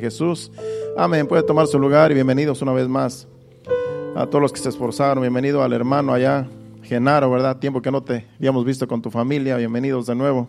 [0.00, 0.50] Jesús.
[0.96, 1.24] Amén.
[1.24, 3.28] Puede tomar su lugar y bienvenidos una vez más
[4.16, 5.20] a todos los que se esforzaron.
[5.20, 6.48] Bienvenido al hermano allá,
[6.82, 7.58] Genaro, ¿verdad?
[7.58, 9.56] Tiempo que no te habíamos visto con tu familia.
[9.56, 10.48] Bienvenidos de nuevo.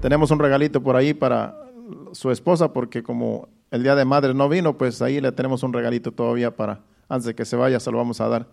[0.00, 1.54] Tenemos un regalito por ahí para
[2.12, 5.74] su esposa porque como el día de madre no vino, pues ahí le tenemos un
[5.74, 8.46] regalito todavía para, antes de que se vaya, se lo vamos a dar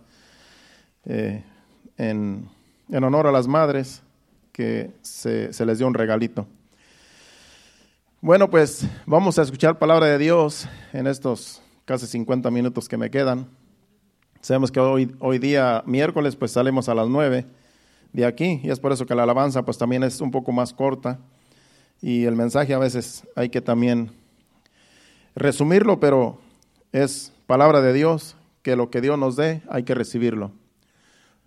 [1.06, 1.42] eh,
[1.96, 2.50] en,
[2.90, 4.02] en, honor a las madres
[4.52, 6.46] que se, se les dio un regalito.
[8.24, 13.10] Bueno, pues vamos a escuchar palabra de Dios en estos casi 50 minutos que me
[13.10, 13.48] quedan.
[14.40, 17.44] Sabemos que hoy, hoy día, miércoles, pues salimos a las 9
[18.12, 20.72] de aquí y es por eso que la alabanza pues también es un poco más
[20.72, 21.18] corta
[22.00, 24.12] y el mensaje a veces hay que también
[25.34, 26.38] resumirlo, pero
[26.92, 30.52] es palabra de Dios, que lo que Dios nos dé hay que recibirlo.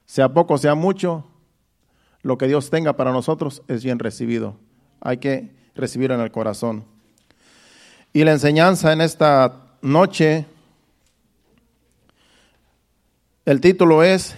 [0.08, 1.24] Sea poco, sea mucho,
[2.22, 4.58] lo que Dios tenga para nosotros es bien recibido.
[5.00, 6.86] Hay que recibir en el corazón.
[8.14, 10.46] Y la enseñanza en esta noche,
[13.46, 14.36] el título es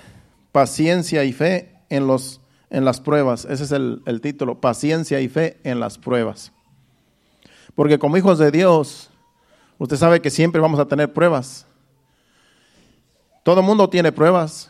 [0.51, 3.45] Paciencia y fe en, los, en las pruebas.
[3.45, 6.51] Ese es el, el título, Paciencia y fe en las pruebas.
[7.75, 9.11] Porque como hijos de Dios,
[9.77, 11.67] usted sabe que siempre vamos a tener pruebas.
[13.43, 14.69] Todo mundo tiene pruebas,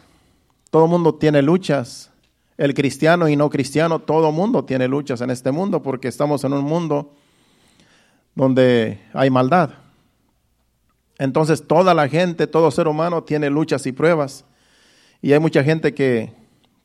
[0.69, 2.11] todo mundo tiene luchas,
[2.57, 6.53] el cristiano y no cristiano, todo mundo tiene luchas en este mundo porque estamos en
[6.53, 7.13] un mundo
[8.33, 9.71] donde hay maldad.
[11.19, 14.45] Entonces toda la gente, todo ser humano tiene luchas y pruebas.
[15.21, 16.33] Y hay mucha gente que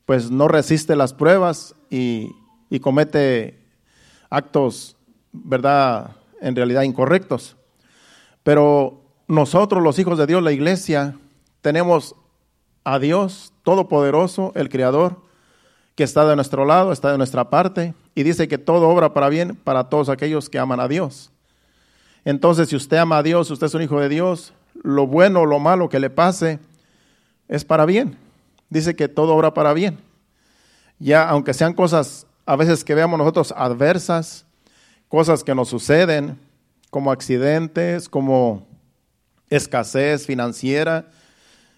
[0.05, 2.31] pues no resiste las pruebas y,
[2.69, 3.59] y comete
[4.29, 4.95] actos,
[5.31, 6.15] ¿verdad?
[6.41, 7.55] En realidad incorrectos.
[8.43, 11.17] Pero nosotros los hijos de Dios, la iglesia,
[11.61, 12.15] tenemos
[12.83, 15.21] a Dios Todopoderoso, el Creador,
[15.95, 19.29] que está de nuestro lado, está de nuestra parte, y dice que todo obra para
[19.29, 21.31] bien para todos aquellos que aman a Dios.
[22.25, 25.45] Entonces, si usted ama a Dios, usted es un hijo de Dios, lo bueno o
[25.45, 26.59] lo malo que le pase
[27.47, 28.17] es para bien.
[28.69, 29.99] Dice que todo obra para bien.
[30.99, 34.45] Ya, aunque sean cosas a veces que veamos nosotros adversas,
[35.07, 36.39] cosas que nos suceden,
[36.89, 38.65] como accidentes, como
[39.49, 41.07] escasez financiera,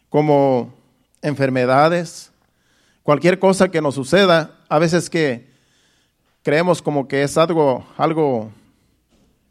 [0.10, 0.74] como
[1.22, 2.32] enfermedades,
[3.06, 5.48] cualquier cosa que nos suceda, a veces que
[6.42, 8.52] creemos como que es algo, algo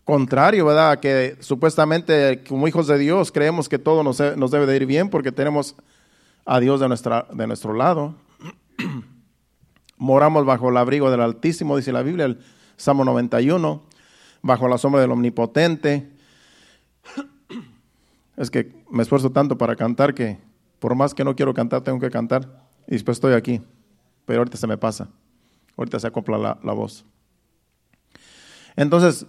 [0.03, 0.99] contrario, ¿verdad?
[0.99, 5.31] Que supuestamente como hijos de Dios creemos que todo nos, debe de ir bien porque
[5.31, 5.77] tenemos
[6.45, 8.17] a Dios de, nuestra, de nuestro lado.
[9.99, 12.41] Moramos bajo el abrigo del Altísimo, dice la Biblia, el
[12.77, 13.85] Salmo 91,
[14.43, 16.11] bajo la sombra del Omnipotente.
[18.37, 20.39] Es que me esfuerzo tanto para cantar que
[20.81, 22.64] por más que no quiero cantar, tengo que cantar.
[22.87, 23.61] Y después estoy aquí,
[24.25, 25.09] pero ahorita se me pasa,
[25.77, 27.05] ahorita se acopla la, la voz.
[28.77, 29.27] Entonces,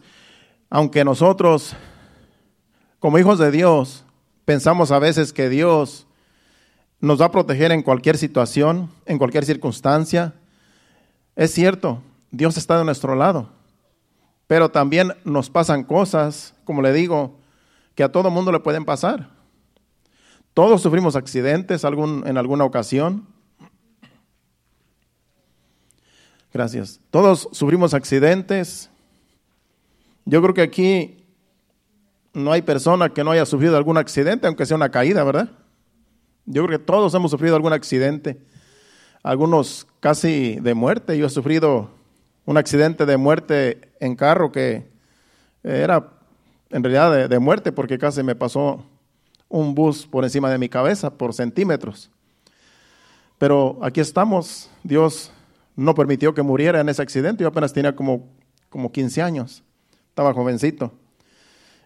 [0.69, 1.75] aunque nosotros,
[2.99, 4.03] como hijos de Dios,
[4.45, 6.07] pensamos a veces que Dios
[6.99, 10.33] nos va a proteger en cualquier situación, en cualquier circunstancia,
[11.35, 12.01] es cierto,
[12.31, 13.49] Dios está de nuestro lado,
[14.47, 17.37] pero también nos pasan cosas, como le digo,
[17.93, 19.29] que a todo mundo le pueden pasar.
[20.53, 23.27] Todos sufrimos accidentes algún, en alguna ocasión.
[26.55, 27.01] Gracias.
[27.11, 28.89] Todos sufrimos accidentes.
[30.23, 31.25] Yo creo que aquí
[32.33, 35.49] no hay persona que no haya sufrido algún accidente, aunque sea una caída, ¿verdad?
[36.45, 38.37] Yo creo que todos hemos sufrido algún accidente,
[39.21, 41.17] algunos casi de muerte.
[41.17, 41.89] Yo he sufrido
[42.45, 44.87] un accidente de muerte en carro que
[45.61, 46.09] era
[46.69, 48.85] en realidad de, de muerte porque casi me pasó
[49.49, 52.09] un bus por encima de mi cabeza por centímetros.
[53.37, 55.33] Pero aquí estamos, Dios
[55.75, 57.43] no permitió que muriera en ese accidente.
[57.43, 58.29] Yo apenas tenía como,
[58.69, 59.63] como 15 años,
[60.09, 60.91] estaba jovencito.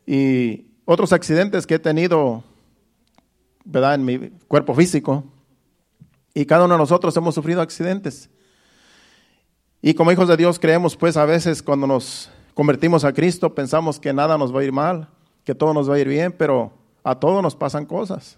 [0.05, 2.44] Y otros accidentes que he tenido,
[3.63, 5.23] ¿verdad?, en mi cuerpo físico.
[6.33, 8.29] Y cada uno de nosotros hemos sufrido accidentes.
[9.81, 13.99] Y como hijos de Dios creemos, pues a veces cuando nos convertimos a Cristo pensamos
[13.99, 15.07] que nada nos va a ir mal,
[15.45, 16.73] que todo nos va a ir bien, pero
[17.03, 18.37] a todos nos pasan cosas.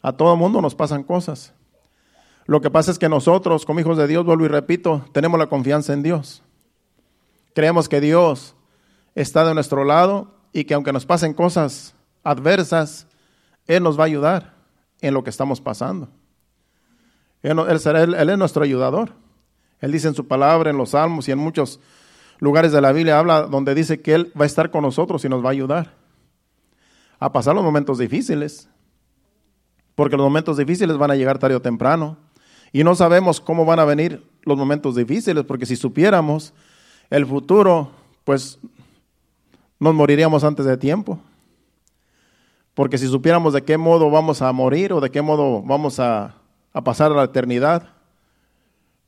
[0.00, 1.52] A todo mundo nos pasan cosas.
[2.46, 5.46] Lo que pasa es que nosotros, como hijos de Dios, vuelvo y repito, tenemos la
[5.46, 6.42] confianza en Dios.
[7.54, 8.54] Creemos que Dios
[9.14, 11.94] está de nuestro lado y que aunque nos pasen cosas
[12.24, 13.06] adversas,
[13.66, 14.54] Él nos va a ayudar
[15.00, 16.08] en lo que estamos pasando.
[17.42, 19.12] Él, él, es nuestro ayudador.
[19.80, 21.80] Él dice en su palabra, en los salmos y en muchos
[22.38, 25.28] lugares de la Biblia, habla donde dice que Él va a estar con nosotros y
[25.28, 25.94] nos va a ayudar
[27.18, 28.68] a pasar los momentos difíciles.
[29.94, 32.16] Porque los momentos difíciles van a llegar tarde o temprano.
[32.72, 36.52] Y no sabemos cómo van a venir los momentos difíciles, porque si supiéramos
[37.10, 37.90] el futuro,
[38.24, 38.58] pues
[39.78, 41.20] nos moriríamos antes de tiempo.
[42.74, 46.36] Porque si supiéramos de qué modo vamos a morir o de qué modo vamos a,
[46.72, 47.90] a pasar a la eternidad,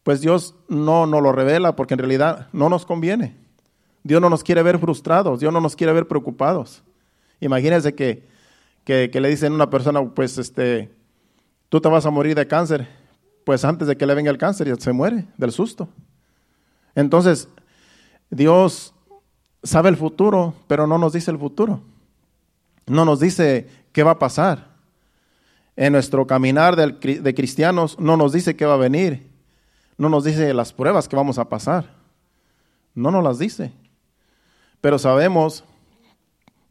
[0.03, 3.35] pues Dios no nos lo revela porque en realidad no nos conviene.
[4.03, 6.83] Dios no nos quiere ver frustrados, Dios no nos quiere ver preocupados.
[7.41, 8.23] Imagínense que,
[8.85, 10.91] que, le dicen a una persona, pues este,
[11.71, 12.87] tú te vas a morir de cáncer,
[13.45, 15.89] pues antes de que le venga el cáncer ya se muere del susto.
[16.95, 17.49] Entonces,
[18.31, 18.95] Dios
[19.63, 21.81] sabe el futuro, pero no nos dice el futuro.
[22.87, 24.75] No nos dice qué va a pasar.
[25.77, 29.29] En nuestro caminar de cristianos no nos dice qué va a venir.
[29.97, 31.91] No nos dice las pruebas que vamos a pasar.
[32.95, 33.73] No nos las dice.
[34.81, 35.65] Pero sabemos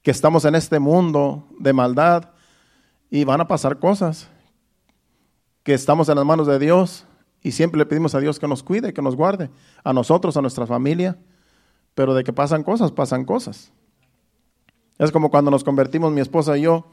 [0.01, 2.29] que estamos en este mundo de maldad
[3.09, 4.29] y van a pasar cosas.
[5.63, 7.05] Que estamos en las manos de Dios
[7.41, 9.49] y siempre le pedimos a Dios que nos cuide, que nos guarde,
[9.83, 11.17] a nosotros, a nuestra familia.
[11.95, 13.71] Pero de que pasan cosas, pasan cosas.
[14.97, 16.85] Es como cuando nos convertimos mi esposa y yo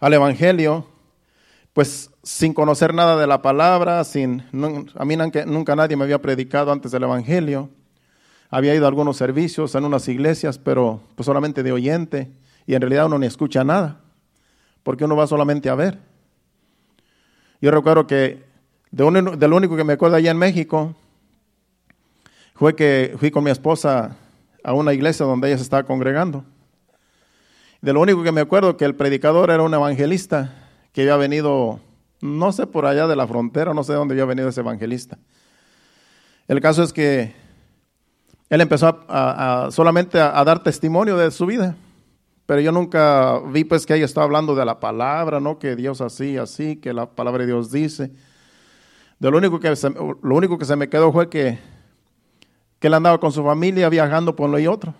[0.00, 0.86] al Evangelio
[1.72, 4.44] pues sin conocer nada de la palabra, sin,
[4.94, 7.70] a mí nunca, nadie me había predicado antes del Evangelio.
[8.50, 12.32] Había ido a algunos servicios en unas iglesias, pero pues solamente de oyente,
[12.66, 14.00] y en realidad uno ni escucha nada,
[14.82, 16.00] porque uno va solamente a ver.
[17.60, 18.42] Yo recuerdo que
[18.90, 20.94] de, lo único que me acuerdo allá en México
[22.54, 24.16] fue que fui con mi esposa
[24.64, 26.44] a una iglesia donde ella se estaba congregando.
[27.80, 30.54] De lo único que me acuerdo que el predicador era un evangelista
[30.92, 31.80] que había venido,
[32.20, 35.18] no sé, por allá de la frontera, no sé de dónde había venido ese evangelista.
[36.48, 37.32] El caso es que
[38.50, 41.76] él empezó a, solamente a, dar testimonio de su vida,
[42.50, 45.60] pero yo nunca vi pues que ella estaba hablando de la palabra, ¿no?
[45.60, 48.10] Que Dios así, así, que la palabra de Dios dice.
[49.20, 51.60] De lo único que se, lo único que se me quedó fue que,
[52.80, 54.94] que él andaba con su familia viajando por uno y otro.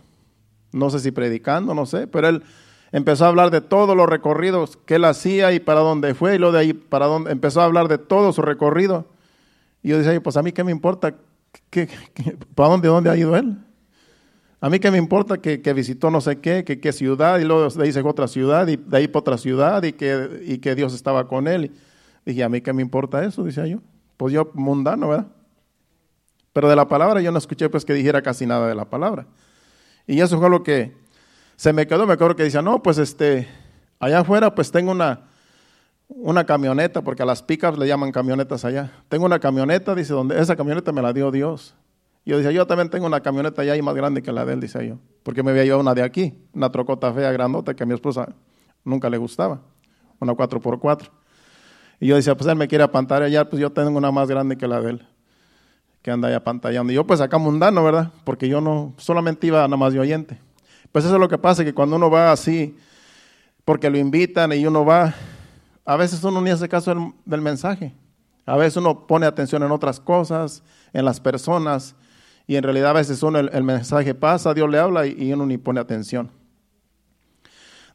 [0.70, 2.44] No sé si predicando, no sé, pero él
[2.92, 6.38] empezó a hablar de todos los recorridos que él hacía y para dónde fue, y
[6.38, 9.08] luego de ahí para dónde, empezó a hablar de todo su recorrido.
[9.82, 11.16] Y yo decía, pues a mí qué me importa,
[11.68, 11.88] ¿Qué,
[12.54, 13.58] para dónde, dónde ha ido él?
[14.62, 17.68] A mí qué me importa que, visitó no sé qué, que qué ciudad, y luego
[17.68, 20.92] de ahí otra ciudad, y de ahí para otra ciudad, y que, y que Dios
[20.92, 21.72] estaba con él.
[22.26, 23.78] Y dije, a mí qué me importa eso, decía yo.
[24.18, 25.28] Pues yo mundano, ¿verdad?
[26.52, 29.26] Pero de la palabra yo no escuché pues que dijera casi nada de la palabra.
[30.06, 30.94] Y eso fue lo que,
[31.56, 33.48] se me quedó, me acuerdo que decía, no, pues este,
[33.98, 35.28] allá afuera pues tengo una,
[36.08, 38.90] una camioneta, porque a las pickups le llaman camionetas allá.
[39.08, 41.74] Tengo una camioneta, dice, donde esa camioneta me la dio Dios.
[42.24, 44.60] Yo decía, yo también tengo una camioneta allá y más grande que la de él,
[44.60, 44.98] dice yo.
[45.22, 48.28] Porque me había llevado una de aquí, una trocota fea, grandota, que a mi esposa
[48.84, 49.60] nunca le gustaba,
[50.18, 51.10] una 4x4.
[52.00, 54.66] Y yo decía, pues él me quiere apantallar, pues yo tengo una más grande que
[54.66, 55.06] la de él,
[56.02, 56.92] que anda allá pantallando.
[56.92, 58.10] Y yo pues acá mundano, ¿verdad?
[58.24, 60.38] Porque yo no, solamente iba nada más de oyente.
[60.92, 62.76] Pues eso es lo que pasa, que cuando uno va así,
[63.64, 65.14] porque lo invitan y uno va,
[65.84, 67.94] a veces uno ni hace caso del, mensaje.
[68.46, 70.62] A veces uno pone atención en otras cosas,
[70.92, 71.94] en las personas,
[72.50, 75.56] y en realidad a veces uno el, mensaje pasa, Dios le habla y, uno ni
[75.56, 76.32] pone atención.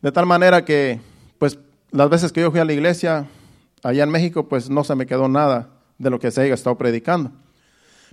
[0.02, 1.02] De tal manera que,
[1.38, 1.60] pues,
[1.92, 3.26] las veces que yo fui a la iglesia
[3.84, 5.68] allá en México, pues no se me quedó nada
[5.98, 7.34] de lo que se haya estado predicando.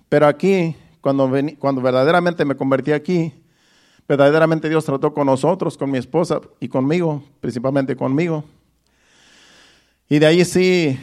[0.09, 1.31] Pero aquí, cuando,
[1.61, 3.33] cuando verdaderamente me convertí aquí,
[4.09, 8.43] Verdaderamente Dios trató con nosotros, con mi esposa y conmigo, principalmente conmigo.
[10.08, 10.99] Y de ahí sí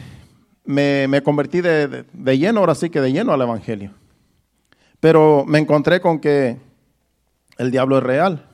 [0.65, 2.05] me, convertí de,
[2.38, 3.93] lleno, ahora sí que de lleno al Evangelio.
[5.00, 6.58] Pero me encontré con que
[7.58, 8.46] el diablo es real,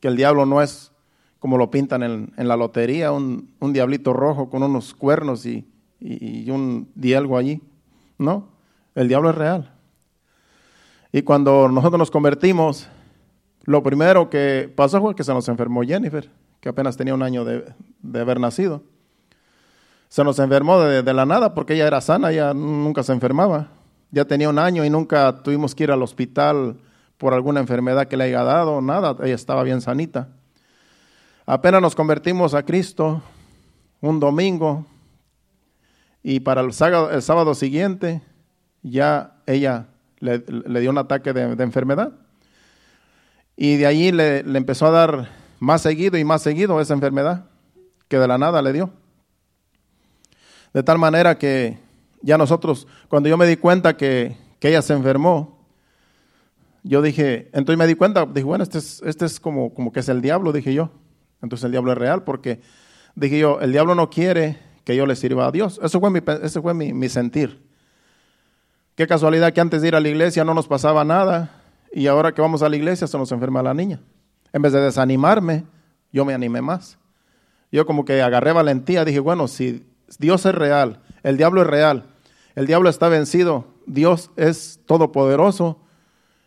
[0.00, 0.92] que el diablo no es
[1.38, 5.66] como lo pintan en, la lotería, un, diablito rojo con unos cuernos y,
[6.00, 7.62] y un dielgo allí.
[8.18, 8.48] No,
[8.94, 9.72] el diablo es real.
[11.12, 12.88] Y cuando nosotros nos convertimos,
[13.64, 17.44] lo primero que pasó fue que se nos enfermó Jennifer, que apenas tenía un año
[17.44, 17.72] de,
[18.14, 18.82] haber nacido.
[20.08, 23.68] Se nos enfermó de, la nada porque ella era sana, ella nunca se enfermaba.
[24.10, 26.76] Ya tenía un año y nunca tuvimos que ir al hospital
[27.18, 30.28] por alguna enfermedad que le haya dado, nada, ella estaba bien sanita.
[31.46, 33.22] Apenas nos convertimos a Cristo
[34.00, 34.86] un domingo
[36.22, 38.22] y para el sábado, siguiente
[38.82, 39.88] ya ella
[40.18, 42.12] le, dio un ataque de enfermedad.
[43.62, 47.44] Y de allí le, empezó a dar más seguido y más seguido esa enfermedad
[48.08, 48.90] que de la nada le dio.
[50.72, 51.78] De tal manera que
[52.22, 55.58] ya nosotros, cuando yo me di cuenta que, ella se enfermó,
[56.82, 60.00] yo dije, entonces me di cuenta, dije, bueno, este es, este es como, como que
[60.00, 60.90] es el diablo, dije yo.
[61.42, 62.60] Entonces el diablo es real porque
[63.14, 65.80] dije yo, el diablo no quiere que yo le sirva a Dios.
[65.82, 67.62] Eso fue mi, ese fue mi, mi sentir.
[68.94, 71.62] Qué casualidad que antes de ir a la iglesia no nos pasaba nada
[71.92, 74.00] y ahora que vamos a la iglesia se nos enferma la niña.
[74.52, 75.64] En vez de desanimarme,
[76.12, 76.98] yo me animé más.
[77.72, 79.86] Yo como que agarré valentía, dije, bueno, si
[80.18, 82.09] Dios es real, el diablo es real,
[82.54, 85.78] el diablo está vencido, Dios es todopoderoso,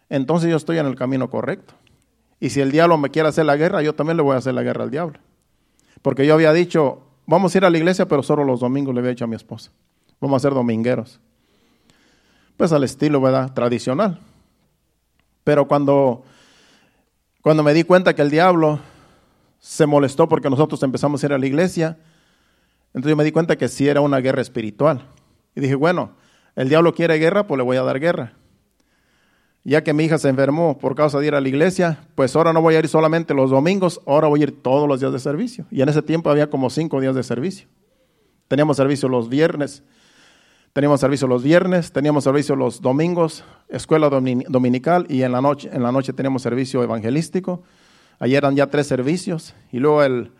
[0.09, 1.73] entonces yo estoy en el camino correcto.
[2.39, 4.53] Y si el diablo me quiere hacer la guerra, yo también le voy a hacer
[4.53, 5.19] la guerra al diablo.
[6.01, 8.99] Porque yo había dicho, vamos a ir a la iglesia, pero solo los domingos le
[8.99, 9.71] había dicho a mi esposa.
[10.19, 11.19] Vamos a ser domingueros.
[12.57, 13.53] Pues al estilo, ¿verdad?
[13.53, 14.19] Tradicional.
[15.43, 16.23] Pero cuando,
[17.41, 18.79] cuando me di cuenta que el diablo
[19.59, 21.97] se molestó porque nosotros empezamos a ir a la iglesia,
[22.87, 25.07] entonces yo me di cuenta que sí era una guerra espiritual.
[25.55, 26.11] Y dije, bueno,
[26.55, 28.33] el diablo quiere guerra, pues le voy a dar guerra.
[29.65, 32.51] Ya que mi hija se enfermó por causa de ir a la iglesia, pues ahora
[32.51, 35.19] no voy a ir solamente los domingos, ahora voy a ir todos los días de
[35.19, 35.65] servicio.
[35.71, 37.67] Y en ese tiempo había como cinco días de servicio.
[38.49, 39.83] Teníamos servicio los viernes,
[40.73, 45.81] teníamos servicio los viernes, teníamos servicio los domingos, escuela dominical y en la noche, en
[45.81, 47.63] la noche teníamos servicio evangelístico.
[48.19, 50.31] Ayer eran ya tres servicios y luego el,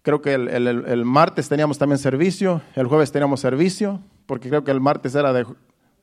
[0.00, 4.70] creo que el, el martes teníamos también servicio, el jueves teníamos servicio, porque creo que
[4.70, 5.46] el martes era de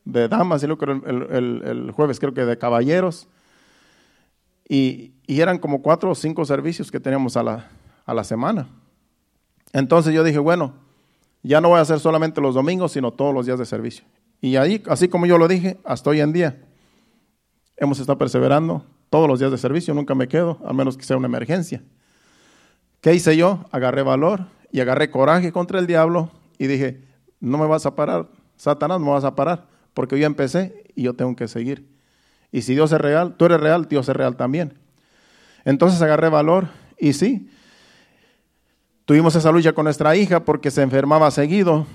[0.06, 3.27] de damas y luego el, el, jueves creo que de caballeros.
[4.68, 7.70] Y, y, eran como cuatro o cinco servicios que teníamos a la,
[8.06, 8.68] a la semana.
[9.72, 10.74] Entonces yo dije, bueno,
[11.42, 14.06] ya no voy a hacer solamente los domingos, sino todos los días de servicio.
[14.39, 16.62] Y ahí, así como yo lo dije, hasta hoy en día,
[17.77, 21.18] hemos estado perseverando todos los días de servicio, nunca me quedo, al menos que sea
[21.18, 21.84] una emergencia.
[23.01, 23.65] ¿Qué hice yo?
[23.72, 27.03] Agarré valor y agarré coraje contra el diablo y dije,
[27.43, 31.03] no me vas a parar, Satanás, no me vas a parar porque yo empecé y
[31.03, 31.85] yo tengo que seguir.
[32.51, 34.73] Y si Dios es real, tú eres real, Dios es real también.
[35.65, 37.50] Entonces agarré valor y sí,
[39.05, 41.85] tuvimos esa lucha con nuestra hija porque se enfermaba seguido.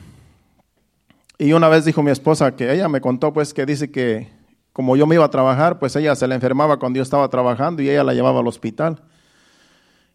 [1.38, 4.28] Y una vez dijo mi esposa que ella me contó pues que dice que
[4.72, 7.82] como yo me iba a trabajar, pues ella se le enfermaba cuando yo estaba trabajando
[7.82, 9.02] y ella la llevaba al hospital.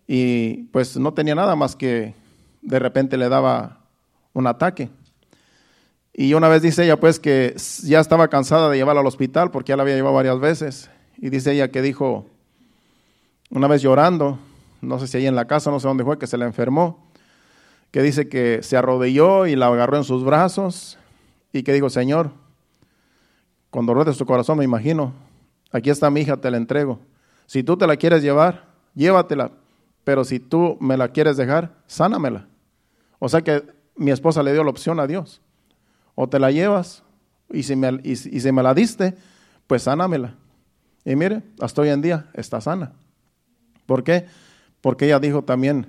[0.08, 2.14] Y pues no tenía nada más que
[2.62, 3.80] de repente le daba
[4.34, 4.90] un ataque.
[6.14, 9.70] Y una vez dice ella pues que ya estaba cansada de llevarla al hospital porque
[9.72, 10.92] ya la había llevado varias veces.
[11.18, 12.28] Y dice ella que dijo,
[13.50, 14.38] una vez llorando,
[14.82, 17.08] no sé si ahí en la casa, no sé dónde fue, que se la enfermó,
[17.90, 21.00] que dice que se arrodilló y la agarró en sus brazos
[21.52, 22.32] y que dijo, Señor,
[23.72, 25.14] con dolor de su corazón me imagino,
[25.72, 27.00] aquí está mi hija, te la entrego.
[27.48, 29.52] Si tú te la quieres llevar, llévatela,
[30.04, 32.48] pero si tú me la quieres dejar, sánamela.
[33.18, 33.64] O sea que
[33.96, 35.42] mi esposa le dio la opción a Dios
[36.16, 37.04] o te la llevas
[37.52, 39.16] y si me, y, si me la diste,
[39.68, 40.36] pues sánamela.
[41.06, 42.94] Y mire, hasta hoy en día está sana.
[43.86, 44.26] ¿Por qué?
[44.82, 45.88] Porque ella dijo también,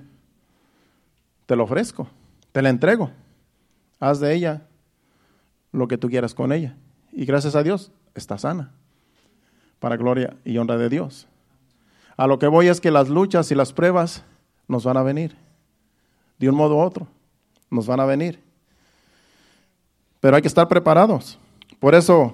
[1.45, 2.07] te lo ofrezco,
[2.51, 3.11] te la entrego,
[3.99, 4.67] haz de ella
[5.71, 6.75] lo que tú quieras con ella.
[7.11, 8.71] Y gracias a Dios está sana,
[9.79, 11.27] para gloria y honra de Dios.
[12.17, 14.23] A lo que voy es que las luchas y las pruebas
[14.67, 15.35] nos van a venir,
[16.37, 17.07] de un modo u otro,
[17.69, 18.44] nos van a venir.
[20.25, 21.37] Pero hay que estar preparados.
[21.79, 22.33] Por eso,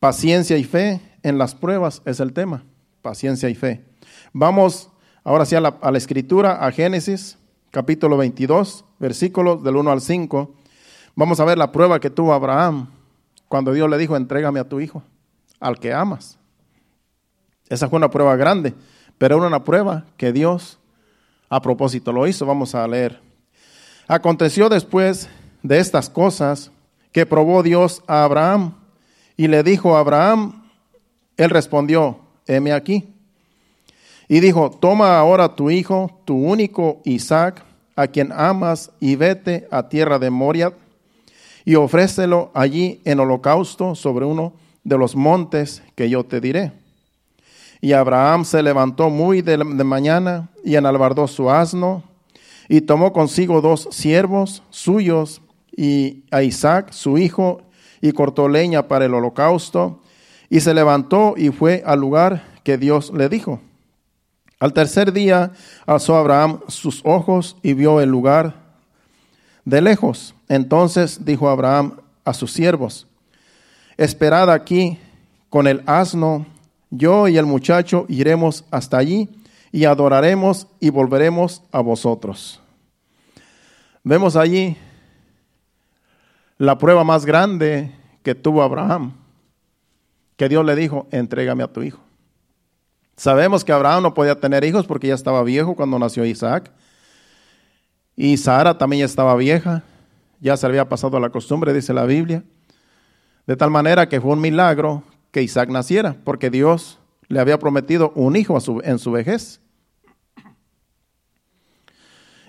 [0.00, 2.64] paciencia y fe en las pruebas es el tema.
[3.00, 3.84] Paciencia y fe.
[4.32, 4.90] Vamos
[5.22, 7.38] ahora sí a la, escritura, a Génesis,
[7.70, 10.52] capítulo 22, versículos del 1 al 5.
[11.14, 12.88] Vamos a ver la prueba que tuvo Abraham
[13.46, 15.04] cuando Dios le dijo, entrégame a tu hijo,
[15.60, 16.40] al que amas.
[17.68, 18.74] Esa fue una prueba grande,
[19.16, 20.80] pero era una prueba que Dios
[21.48, 22.44] a propósito lo hizo.
[22.46, 23.20] Vamos a leer.
[24.08, 25.28] Aconteció después
[25.66, 26.70] de estas cosas
[27.12, 28.74] que probó Dios a Abraham
[29.36, 30.64] y le dijo a Abraham,
[31.36, 33.12] él respondió, heme aquí.
[34.28, 37.62] Y dijo, toma ahora tu hijo, tu único Isaac,
[37.94, 40.72] a quien amas, y vete a tierra de Moria
[41.64, 44.52] y ofrécelo allí en holocausto sobre uno
[44.84, 46.72] de los montes que yo te diré.
[47.80, 52.02] Y Abraham se levantó muy de, de mañana y enalbardó su asno
[52.68, 55.40] y tomó consigo dos siervos suyos
[55.76, 57.62] y a Isaac, su hijo,
[58.00, 60.00] y cortó leña para el holocausto,
[60.48, 63.60] y se levantó y fue al lugar que Dios le dijo.
[64.58, 65.52] Al tercer día
[65.84, 68.54] alzó Abraham sus ojos y vio el lugar
[69.64, 70.34] de lejos.
[70.48, 73.06] Entonces dijo Abraham a sus siervos,
[73.96, 74.98] esperad aquí
[75.50, 76.46] con el asno,
[76.90, 79.28] yo y el muchacho iremos hasta allí
[79.72, 82.60] y adoraremos y volveremos a vosotros.
[84.02, 84.76] Vemos allí
[86.58, 89.12] la prueba más grande que tuvo Abraham,
[90.36, 92.00] que Dios le dijo, entrégame a tu hijo.
[93.16, 96.70] Sabemos que Abraham no podía tener hijos porque ya estaba viejo cuando nació Isaac.
[98.14, 99.82] Y Sara también ya estaba vieja,
[100.40, 102.42] ya se había pasado la costumbre, dice la Biblia.
[103.46, 106.98] De tal manera que fue un milagro que Isaac naciera, porque Dios
[107.28, 109.60] le había prometido un hijo en su vejez.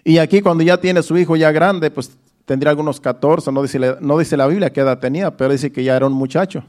[0.03, 3.77] Y aquí cuando ya tiene su hijo ya grande, pues tendría algunos 14, no dice,
[3.99, 6.63] no dice la Biblia qué edad tenía, pero dice que ya era un muchacho.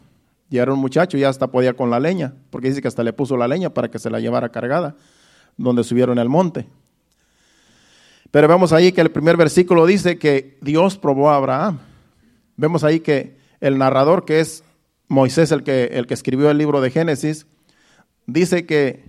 [0.51, 3.13] Ya era un muchacho, ya hasta podía con la leña, porque dice que hasta le
[3.13, 4.97] puso la leña para que se la llevara cargada,
[5.57, 6.67] donde subieron el monte.
[8.33, 11.79] Pero vemos ahí que el primer versículo dice que Dios probó a Abraham.
[12.57, 14.65] Vemos ahí que el narrador, que es
[15.07, 17.47] Moisés, el que, el que escribió el libro de Génesis,
[18.27, 19.05] dice que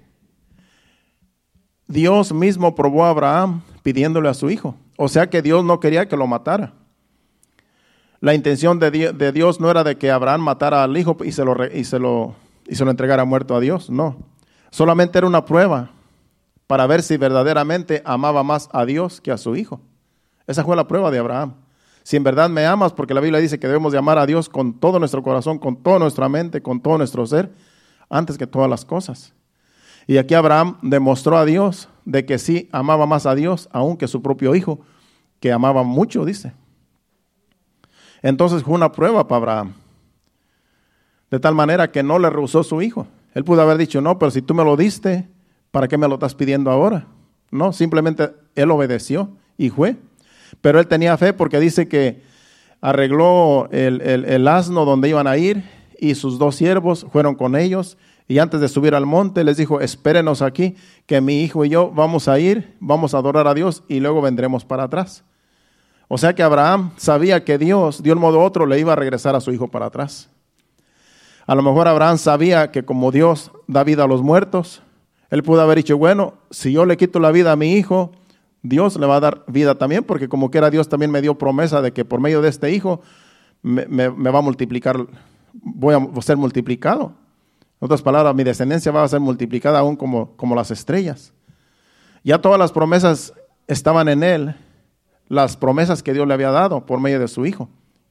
[1.87, 4.75] Dios mismo probó a Abraham pidiéndole a su hijo.
[5.01, 6.73] O sea que Dios no quería que lo matara.
[8.19, 11.55] La intención de, Dios no era de que Abraham matara al hijo y se, lo,
[11.73, 12.35] y, se lo,
[12.67, 14.17] y se lo entregara muerto a Dios, no.
[14.71, 15.91] Solamente era una prueba
[16.67, 19.79] para ver si verdaderamente amaba más a Dios que a su hijo.
[20.47, 21.53] Esa fue la prueba de Abraham.
[22.03, 24.49] Si en verdad me amas, porque la Biblia dice que debemos de amar a Dios
[24.49, 27.53] con todo nuestro corazón, con toda nuestra mente, con todo nuestro ser,
[28.09, 29.33] antes que todas las cosas.
[30.09, 34.07] Y aquí Abraham demostró a Dios de que sí amaba más a Dios, aún que
[34.07, 34.79] su propio hijo,
[35.39, 36.51] que amaba mucho, dice.
[38.23, 39.73] Entonces fue una prueba para Abraham.
[41.29, 43.05] De tal manera que no le rehusó su hijo.
[43.35, 45.29] Él pudo haber dicho, no, pero si tú me lo diste,
[45.69, 47.05] ¿para qué me lo estás pidiendo ahora?
[47.51, 49.95] No, simplemente él obedeció y fue.
[50.59, 52.23] Pero él tenía fe porque dice que
[52.81, 55.63] arregló el, el asno donde iban a ir
[55.99, 57.95] y sus dos siervos fueron con ellos
[58.29, 60.75] y antes de subir al monte les dijo, espérenos aquí,
[61.07, 64.21] que mi hijo y yo vamos a ir, vamos a adorar a Dios y luego
[64.21, 65.23] vendremos para atrás.
[66.07, 68.95] O sea que Abraham sabía que Dios, de un modo u otro, le iba a
[68.95, 70.29] regresar a su hijo para atrás.
[71.47, 74.83] A lo mejor Abraham sabía que como Dios da vida a los muertos,
[75.31, 78.11] él pudo haber dicho, bueno, si yo le quito la vida a mi hijo,
[78.61, 81.81] Dios le va a dar vida también, porque como quiera Dios también me dio promesa
[81.81, 83.01] de que por medio de este hijo
[83.63, 85.07] me, me va a multiplicar,
[85.51, 87.15] voy a ser multiplicado.
[87.81, 91.33] En otras palabras, mi descendencia va a ser multiplicada aún como, como las estrellas.
[92.23, 93.33] Ya todas las promesas
[93.67, 94.55] estaban en él,
[95.29, 97.69] las promesas que Dios le había dado por medio de su hijo,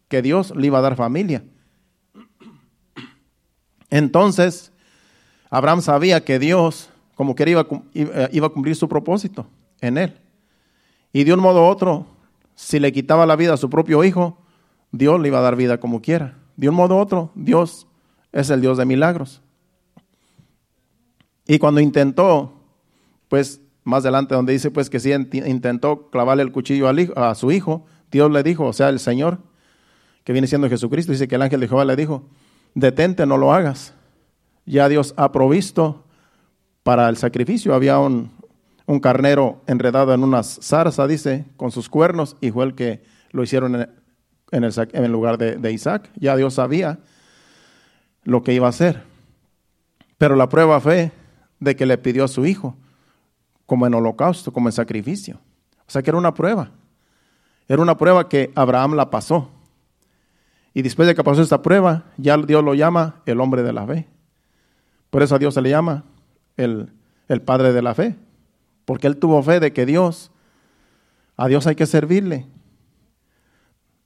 [0.08, 1.44] que Dios le iba a dar familia.
[3.90, 4.72] Entonces,
[5.50, 7.66] Abraham sabía que Dios, como que iba,
[8.32, 9.46] iba a cumplir su propósito
[9.80, 10.18] en él.
[11.12, 12.06] Y de un modo u otro,
[12.54, 14.38] si le quitaba la vida a su propio hijo,
[14.92, 16.38] Dios le iba a dar vida como quiera.
[16.56, 17.86] De un modo u otro, Dios
[18.32, 19.42] es el Dios de milagros.
[21.50, 22.52] Y cuando intentó,
[23.28, 27.86] pues más adelante donde dice pues que sí intentó clavarle el cuchillo a su hijo,
[28.12, 29.38] Dios le dijo, o sea, el Señor,
[30.24, 32.28] que viene siendo Jesucristo, dice que el ángel de Jehová le dijo,
[32.74, 33.94] detente, no lo hagas.
[34.66, 36.04] Ya Dios ha provisto
[36.82, 37.74] para el sacrificio.
[37.74, 38.30] Había un,
[39.00, 43.74] carnero enredado en unas zarza, dice, con sus cuernos, y fue el que lo hicieron
[43.74, 46.10] en el, en el lugar de, de Isaac.
[46.16, 46.98] Ya Dios sabía
[48.22, 49.02] lo que iba a hacer.
[50.18, 51.10] Pero la prueba fue
[51.60, 52.76] de que le pidió a su hijo,
[53.66, 55.40] como en holocausto, como en sacrificio.
[55.86, 56.70] O sea que era una prueba.
[57.68, 59.50] Era una prueba que Abraham la pasó.
[60.72, 63.86] Y después de que pasó esta prueba, ya Dios lo llama el hombre de la
[63.86, 64.08] fe.
[65.10, 66.04] Por eso a Dios se le llama
[66.56, 66.92] el,
[67.28, 68.16] el padre de la fe.
[68.84, 70.30] Porque él tuvo fe de que Dios,
[71.36, 72.46] a Dios hay que servirle.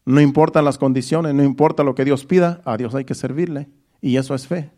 [0.05, 3.69] No importan las condiciones, no importa lo que Dios pida, a Dios hay que servirle.
[4.01, 4.73] Y eso es fe.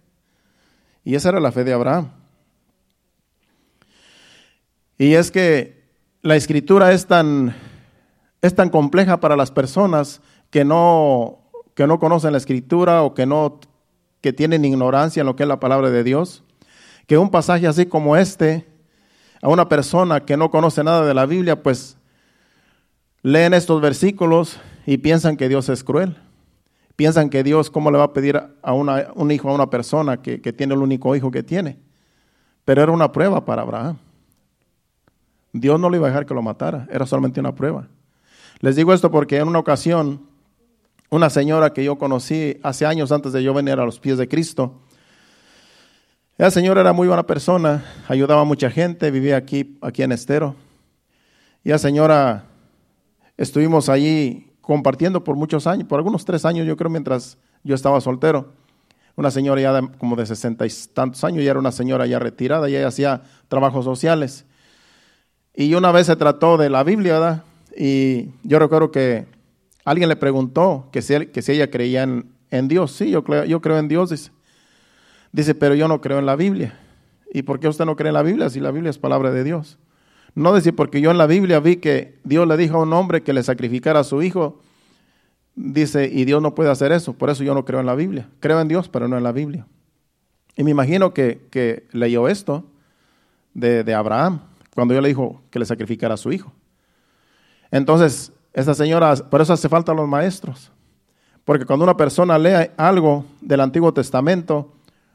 [1.04, 2.10] Y esa era la fe de Abraham.
[4.98, 5.84] Y es que
[6.22, 7.54] la escritura es tan,
[8.42, 11.40] es tan compleja para las personas que no,
[11.74, 13.58] que no conocen la escritura o que, no,
[14.20, 16.44] que tienen ignorancia en lo que es la palabra de Dios,
[17.06, 18.66] que un pasaje así como este,
[19.42, 21.96] a una persona que no conoce nada de la Biblia, pues
[23.22, 26.16] leen estos versículos y piensan que Dios es cruel.
[26.96, 30.40] Piensan que Dios, ¿cómo le va a pedir a un hijo a una persona que,
[30.40, 31.76] que tiene el único hijo que tiene?
[32.64, 33.98] Pero era una prueba para Abraham.
[35.54, 37.86] Dios no le iba a dejar que lo matara, era solamente una prueba.
[38.58, 40.26] Les digo esto porque en una ocasión,
[41.10, 44.26] una señora que yo conocí hace años antes de yo venir a los pies de
[44.26, 44.80] Cristo,
[46.36, 50.56] esa señora era muy buena persona, ayudaba a mucha gente, vivía aquí, aquí en Estero.
[51.62, 52.46] Y esa señora,
[53.36, 58.00] estuvimos allí compartiendo por muchos años, por algunos tres años yo creo, mientras yo estaba
[58.00, 58.52] soltero.
[59.14, 62.68] Una señora ya como de sesenta y tantos años, ya era una señora ya retirada,
[62.68, 64.46] y ella hacía trabajos sociales.
[65.54, 67.44] Y una vez se trató de la Biblia, ¿verdad?
[67.76, 69.26] Y yo recuerdo que
[69.84, 72.92] alguien le preguntó que si, que si ella creía en, Dios.
[72.92, 74.30] Sí, yo creo, yo creo en Dios, dice.
[75.32, 76.78] Dice, pero yo no creo en la Biblia.
[77.32, 79.42] ¿Y por qué usted no cree en la Biblia si la Biblia es palabra de
[79.42, 79.78] Dios?
[80.34, 83.22] No dice, porque yo en la Biblia vi que Dios le dijo a un hombre
[83.22, 84.60] que le sacrificara a su hijo.
[85.56, 88.28] Dice, y Dios no puede hacer eso, por eso yo no creo en la Biblia.
[88.40, 89.66] Creo en Dios, pero no en la Biblia.
[90.56, 92.64] Y me imagino que, leyó esto
[93.54, 94.40] de, Abraham,
[94.74, 96.52] cuando Dios le dijo que le sacrificara a su hijo.
[97.70, 100.70] Entonces, esta señora, por eso hace falta los maestros.
[101.44, 104.72] Porque cuando una persona lee algo del Antiguo Testamento,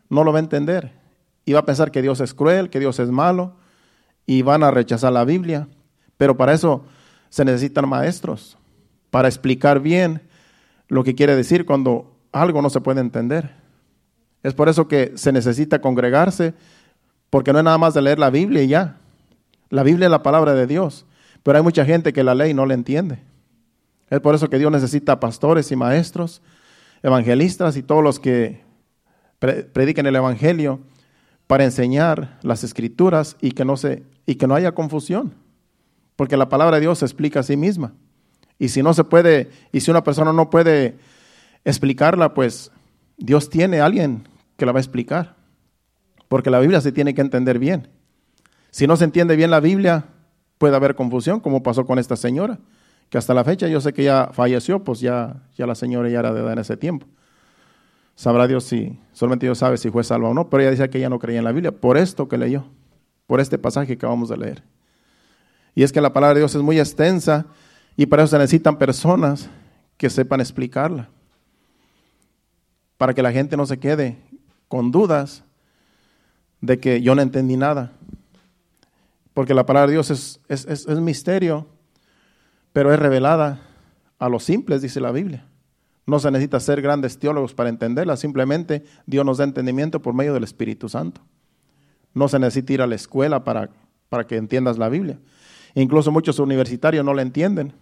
[0.10, 0.92] no lo va a entender.
[1.46, 3.54] Y va a pensar que Dios es cruel, que Dios es malo,
[4.26, 5.68] y van a rechazar la Biblia.
[6.18, 6.84] Pero para eso
[7.30, 8.58] se necesitan maestros,
[9.10, 10.22] para explicar bien
[10.88, 13.52] lo que quiere decir cuando algo no se puede entender.
[14.44, 16.54] Es por eso que se necesita congregarse,
[17.30, 18.98] porque no es nada más de leer la Biblia y ya.
[19.70, 21.06] La Biblia es la palabra de Dios,
[21.44, 23.20] pero hay mucha gente que la lee y no la entiende.
[24.10, 26.42] Es por eso que Dios necesita pastores y maestros,
[27.04, 28.62] evangelistas y todos los que
[29.40, 30.80] prediquen el Evangelio
[31.48, 35.36] para enseñar las escrituras y que no, se, y que no haya confusión.
[36.16, 37.94] Porque la palabra de Dios se explica a sí misma.
[38.58, 40.98] Y si no se puede, y si una persona no puede
[41.64, 42.72] explicarla, pues
[43.18, 44.28] Dios tiene a alguien
[44.58, 45.36] que la va a explicar.
[46.28, 47.88] Porque la Biblia se tiene que entender bien.
[48.72, 50.06] Si no se entiende bien la Biblia,
[50.58, 52.60] puede haber confusión, como pasó con esta señora,
[53.10, 56.20] que hasta la fecha yo sé que ya falleció, pues ya, ya la señora ya
[56.20, 57.08] era de edad en ese tiempo.
[58.16, 60.98] Sabrá Dios si, solamente Dios sabe si fue salva o no, pero ella decía que
[60.98, 62.66] ella no creía en la Biblia, por esto que leyó,
[63.26, 64.64] por este pasaje que acabamos de leer.
[65.74, 67.46] Y es que la palabra de Dios es muy extensa
[67.96, 69.50] y para eso se necesitan personas
[69.98, 71.10] que sepan explicarla
[72.98, 74.18] para que la gente no se quede
[74.68, 75.44] con dudas
[76.60, 77.94] de que yo no entendí nada.
[79.40, 81.66] Porque la palabra de Dios es, es, misterio,
[82.74, 83.62] pero es revelada
[84.18, 85.46] a los simples, dice la Biblia.
[86.06, 90.34] No se necesita ser grandes teólogos para entenderla, simplemente Dios nos da entendimiento por medio
[90.34, 91.22] del Espíritu Santo.
[92.14, 93.70] No se necesita ir a la escuela para,
[94.10, 95.18] para que entiendas la Biblia.
[95.74, 97.74] Incluso muchos universitarios no la entienden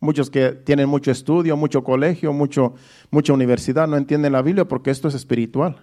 [0.00, 2.74] Muchos que tienen mucho estudio, mucho colegio, mucho,
[3.12, 5.76] mucha universidad no entienden la Biblia porque esto es espiritual.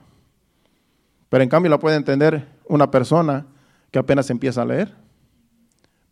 [1.29, 3.45] Pero en cambio la puede entender una persona
[3.91, 4.93] que apenas empieza a leer.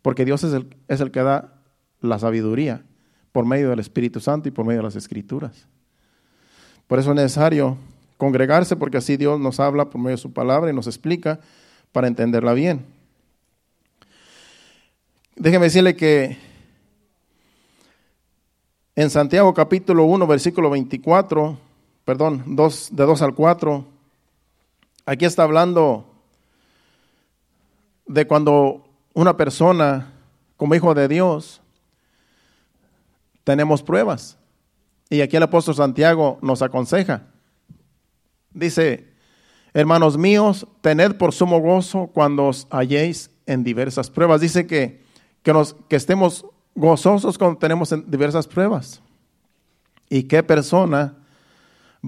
[0.02, 1.60] Porque Dios es el, es el que da
[2.00, 2.84] la sabiduría
[3.32, 5.66] por medio del Espíritu Santo y por medio de las Escrituras.
[6.86, 7.76] Por eso es necesario
[8.16, 11.40] congregarse porque así Dios nos habla por medio de su palabra y nos explica
[11.92, 12.84] para entenderla bien.
[15.36, 16.36] Déjeme decirle que
[18.96, 21.56] en Santiago capítulo 1, versículo 24,
[22.04, 23.84] perdón, 2, de 2 al 4,
[25.06, 26.17] aquí está hablando
[28.08, 30.12] de cuando una persona
[30.56, 31.60] como hijo de Dios
[33.44, 34.36] tenemos pruebas.
[35.08, 37.22] Y aquí el apóstol Santiago nos aconseja.
[38.52, 39.08] Dice,
[39.72, 44.40] hermanos míos, tened por sumo gozo cuando os halléis en diversas pruebas.
[44.40, 45.02] Dice que,
[45.42, 46.44] que, nos, que estemos
[46.74, 49.00] gozosos cuando tenemos diversas pruebas.
[50.10, 51.14] ¿Y qué persona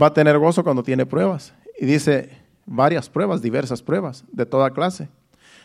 [0.01, 1.55] va a tener gozo cuando tiene pruebas?
[1.79, 2.31] Y dice
[2.67, 5.09] varias pruebas, diversas pruebas de toda clase.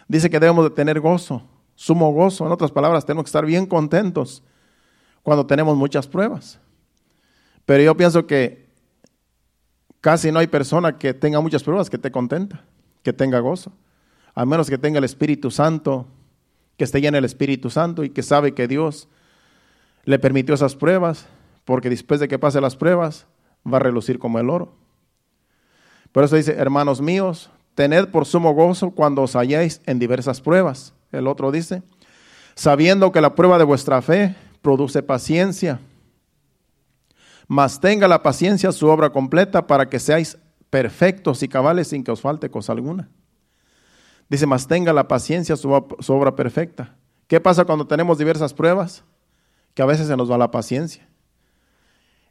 [0.07, 1.43] Dice que debemos de tener gozo,
[1.75, 2.45] sumo gozo.
[2.45, 4.43] En otras palabras, tenemos que estar bien contentos
[5.23, 6.59] cuando tenemos muchas pruebas.
[7.65, 8.69] Pero yo pienso que
[10.01, 12.63] casi no hay persona que tenga muchas pruebas que esté contenta,
[13.01, 13.71] que tenga gozo.
[14.35, 16.07] A menos que tenga el Espíritu Santo
[16.77, 19.07] que esté en el Espíritu Santo y que sabe que Dios
[20.03, 21.27] le permitió esas pruebas,
[21.63, 23.25] porque después de que pase las pruebas
[23.65, 24.73] va a relucir como el oro.
[26.11, 30.93] Por eso dice, hermanos míos, tened por sumo gozo cuando os halláis en diversas pruebas.
[31.11, 31.83] El otro dice,
[32.55, 35.79] sabiendo que la prueba de vuestra fe produce paciencia,
[37.47, 40.37] mas tenga la paciencia su obra completa para que seáis
[40.69, 43.09] perfectos y cabales sin que os falte cosa alguna.
[44.27, 46.95] Dice, más tenga la paciencia su, obra perfecta.
[47.27, 49.03] ¿Qué pasa cuando tenemos diversas pruebas?
[49.75, 51.07] Que a veces se nos va la paciencia.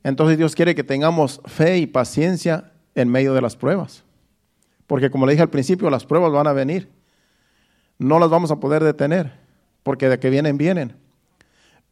[0.03, 4.05] Entonces Dios quiere que tengamos fe y paciencia en medio de las pruebas.
[4.87, 6.91] Porque como le dije al principio, las pruebas van a venir.
[7.99, 9.33] No las vamos a poder detener,
[9.83, 10.97] porque de que vienen, vienen.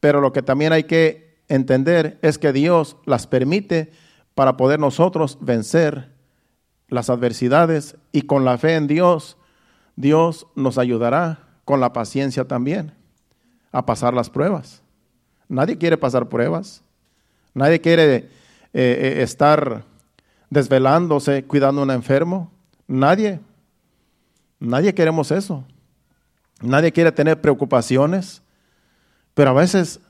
[0.01, 3.93] Pero lo que también hay que entender es que Dios las permite
[4.35, 6.11] para poder nosotros vencer
[6.89, 9.37] las adversidades y con la fe en Dios
[9.97, 12.93] Dios nos ayudará con la paciencia también
[13.71, 14.83] a pasar las pruebas.
[15.49, 16.83] Nadie quiere pasar pruebas.
[17.55, 18.29] Nadie quiere eh,
[18.73, 19.85] eh, estar
[20.51, 22.51] desvelándose cuidando a un enfermo.
[22.93, 23.41] Nadie.
[24.59, 25.65] Nadie queremos eso.
[26.61, 28.43] Nadie quiere tener preocupaciones.
[29.35, 30.01] Pero a veces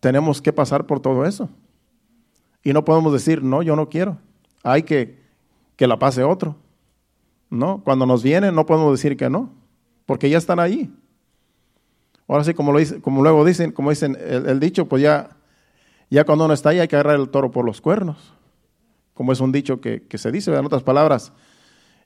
[0.00, 1.48] tenemos que pasar por todo eso.
[2.62, 4.18] Y no podemos decir, no, yo no quiero.
[4.62, 5.20] Hay que
[5.80, 6.56] que la pase otro.
[7.48, 9.50] No, cuando nos vienen no podemos decir que no,
[10.04, 10.92] porque ya están ahí.
[12.28, 15.38] Ahora sí, como, lo dice, como luego dicen, como dicen el, dicho, pues ya,
[16.10, 18.34] ya cuando uno está ahí hay que agarrar el toro por los cuernos.
[19.14, 21.32] Como es un dicho que, se dice, en otras palabras,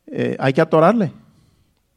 [0.06, 1.12] eh, hay que atorarle.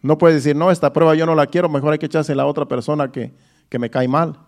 [0.01, 2.35] No puede decir, no, esta prueba yo no la quiero, mejor hay que echarse a
[2.35, 3.33] la otra persona que,
[3.69, 4.39] que me cae mal.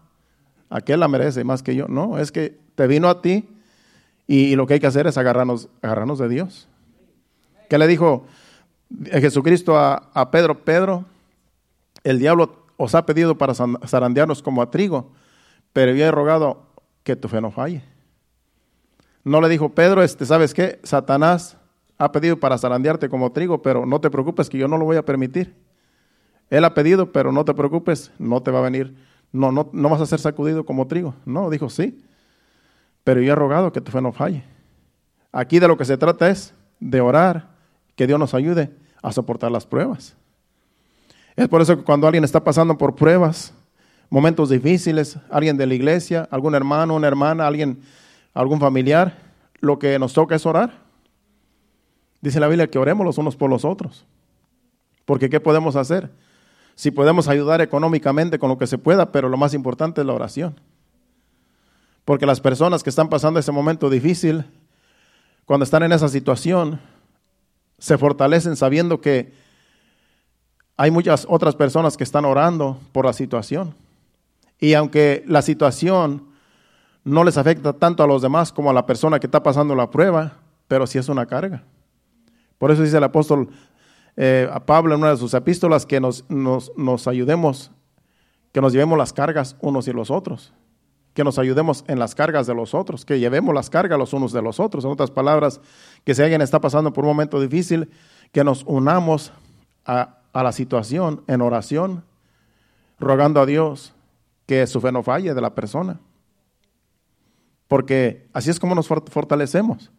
[0.69, 1.87] Aquel la merece más que yo.
[1.87, 3.49] No, es que te vino a ti
[4.27, 6.67] y, lo que hay que hacer es agarrarnos, agarrarnos de Dios.
[7.67, 8.25] ¿Qué le dijo
[9.05, 10.63] Jesucristo a, a Pedro?
[10.63, 11.05] Pedro,
[12.03, 15.11] el diablo os ha pedido para zarandearnos como a trigo,
[15.73, 16.67] pero yo he rogado
[17.03, 17.83] que tu fe no falle.
[19.23, 20.79] No le dijo Pedro, este, ¿sabes qué?
[20.83, 21.57] Satanás
[21.99, 24.97] ha pedido para zarandearte como trigo, pero no te preocupes que yo no lo voy
[24.97, 25.53] a permitir.
[26.49, 28.95] Él ha pedido, pero no te preocupes, no te va a venir,
[29.31, 31.13] no, no, no vas a ser sacudido como trigo.
[31.25, 32.01] No, dijo sí,
[33.03, 34.43] pero yo he rogado que tu fe no falle.
[35.31, 37.49] Aquí de lo que se trata es de orar,
[37.95, 38.71] que Dios nos ayude
[39.03, 40.15] a soportar las pruebas.
[41.35, 43.53] Es por eso que cuando alguien está pasando por pruebas,
[44.09, 47.81] momentos difíciles, alguien de la iglesia, algún hermano, una hermana, alguien,
[48.33, 49.17] algún familiar,
[49.59, 50.88] lo que nos toca es orar.
[52.21, 54.05] Dice la Biblia que oremos los unos por los otros.
[55.05, 56.11] Porque ¿qué podemos hacer?
[56.75, 60.13] Si podemos ayudar económicamente con lo que se pueda, pero lo más importante es la
[60.13, 60.59] oración.
[62.05, 64.45] Porque las personas que están pasando ese momento difícil,
[65.45, 66.79] cuando están en esa situación,
[67.77, 69.33] se fortalecen sabiendo que
[70.77, 73.75] hay muchas otras personas que están orando por la situación.
[74.59, 76.27] Y aunque la situación
[77.03, 79.89] no les afecta tanto a los demás como a la persona que está pasando la
[79.89, 80.33] prueba,
[80.67, 81.63] pero sí es una carga.
[82.59, 83.49] Por eso dice el apóstol
[84.15, 87.71] eh, a Pablo en una de sus epístolas que nos, nos, ayudemos,
[88.51, 90.53] que nos llevemos las cargas unos y los otros,
[91.15, 94.31] que nos ayudemos en las cargas de los otros, que llevemos las cargas los unos
[94.33, 94.85] de los otros.
[94.85, 95.59] En otras palabras,
[96.03, 97.89] que si alguien está pasando por un momento difícil,
[98.31, 99.31] que nos unamos
[99.85, 102.03] a a la situación en oración,
[102.99, 103.93] rogando a Dios
[104.45, 105.99] que su fe no falle de la persona.
[107.67, 109.91] Porque así es como nos fortalecemos.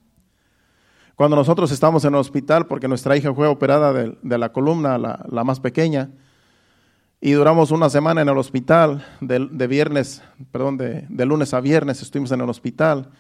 [1.20, 5.44] Cuando nosotros estamos en el hospital, porque nuestra hija fue operada de, la columna, la,
[5.44, 6.09] más pequeña,
[7.20, 12.00] y duramos una semana en el hospital, de, viernes, perdón, de, de lunes a viernes
[12.00, 13.11] estuvimos en el hospital.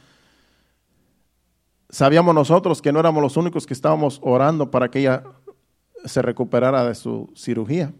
[1.90, 5.22] Sabíamos nosotros que no éramos los únicos que estábamos orando para que ella
[6.06, 7.92] se recuperara de su cirugía.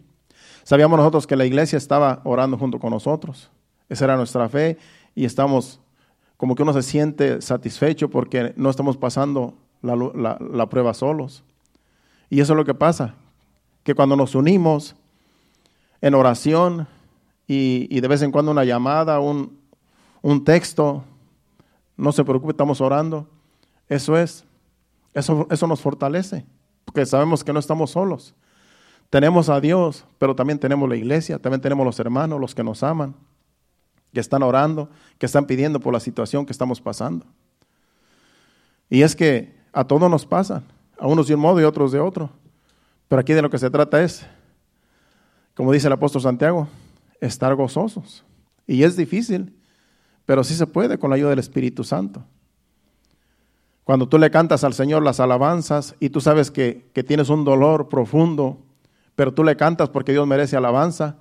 [0.63, 3.51] Sabíamos nosotros que la iglesia estaba orando junto con nosotros.
[3.87, 4.79] Esa era nuestra fe
[5.13, 5.79] y estamos
[6.37, 11.43] como que uno se siente satisfecho porque no estamos pasando la, prueba solos.
[12.29, 13.15] Y eso es lo que pasa,
[13.83, 14.95] que cuando nos unimos
[16.01, 16.87] en oración
[17.47, 19.59] y, de vez en cuando una llamada, un,
[20.21, 21.03] un texto,
[21.97, 23.27] no se preocupe, estamos orando,
[23.89, 24.45] eso es,
[25.13, 26.45] eso, eso nos fortalece
[26.85, 28.33] porque sabemos que no estamos solos.
[29.09, 32.83] Tenemos a Dios, pero también tenemos la iglesia, también tenemos los hermanos, los que nos
[32.83, 33.15] aman,
[34.13, 37.25] que están orando, que están pidiendo por la situación que estamos pasando.
[38.89, 40.63] Y es que a todos nos pasan,
[40.99, 42.29] a unos de un modo y otros de otro.
[43.07, 44.25] Pero aquí de lo que se trata es,
[45.55, 46.67] como dice el apóstol Santiago,
[47.19, 48.23] estar gozosos.
[48.67, 49.53] Y es difícil,
[50.25, 52.23] pero sí se puede con la ayuda del Espíritu Santo.
[53.83, 57.89] Cuando tú le cantas al Señor las alabanzas y tú sabes que, tienes un dolor
[57.89, 58.59] profundo,
[59.15, 61.17] pero tú le cantas porque Dios merece alabanza,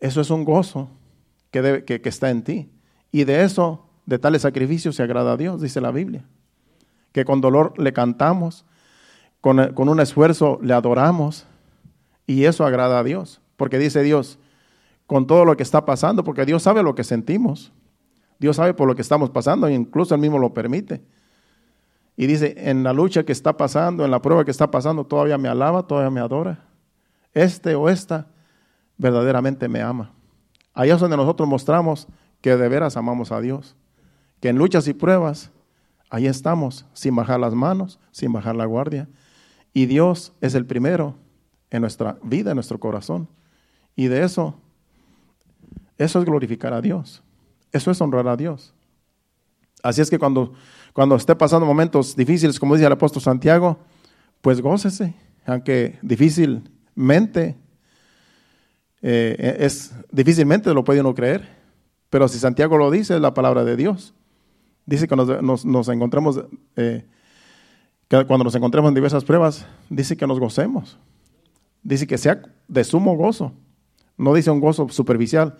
[0.00, 0.90] eso es un gozo
[1.50, 2.70] que, que, está en ti.
[3.12, 6.24] Y de eso, de tales sacrificios, se agrada a Dios, dice la Biblia.
[7.12, 8.64] Que con dolor le cantamos,
[9.40, 11.46] con, con un esfuerzo le adoramos,
[12.26, 13.40] y eso agrada a Dios.
[13.56, 14.38] Porque dice Dios,
[15.06, 17.72] con todo lo que está pasando, porque Dios sabe lo que sentimos.
[18.38, 21.02] Dios sabe por lo que estamos pasando e incluso Él mismo lo permite.
[22.16, 25.38] Y dice, en la lucha que está pasando, en la prueba que está pasando, todavía
[25.38, 26.64] me alaba, todavía me adora.
[27.34, 28.28] Este o esta
[28.96, 30.12] verdaderamente me ama.
[30.72, 32.06] Ahí es donde nosotros mostramos
[32.40, 33.74] que de veras amamos a Dios.
[34.40, 35.50] Que en luchas y pruebas,
[36.10, 39.08] ahí estamos, sin bajar las manos, sin bajar la guardia.
[39.72, 41.14] Y Dios es el primero
[41.70, 43.28] en nuestra vida, en nuestro corazón.
[43.96, 44.54] Y de eso,
[45.96, 47.22] eso es glorificar a Dios.
[47.72, 48.74] Eso es honrar a Dios.
[49.82, 50.52] Así es que cuando
[50.92, 53.78] cuando esté pasando momentos difíciles, como dice el apóstol Santiago,
[54.40, 55.14] pues gócese,
[55.46, 57.56] aunque difícilmente,
[59.02, 61.48] eh, es difícilmente lo puede uno creer,
[62.08, 64.14] pero si Santiago lo dice, es la palabra de Dios.
[64.90, 66.42] Dice que nos, nos, encontremos,
[66.74, 67.06] eh,
[68.08, 70.98] que cuando nos encontremos en diversas pruebas, dice que nos gocemos.
[71.80, 73.52] Dice que sea de sumo gozo.
[74.16, 75.56] No dice un gozo superficial.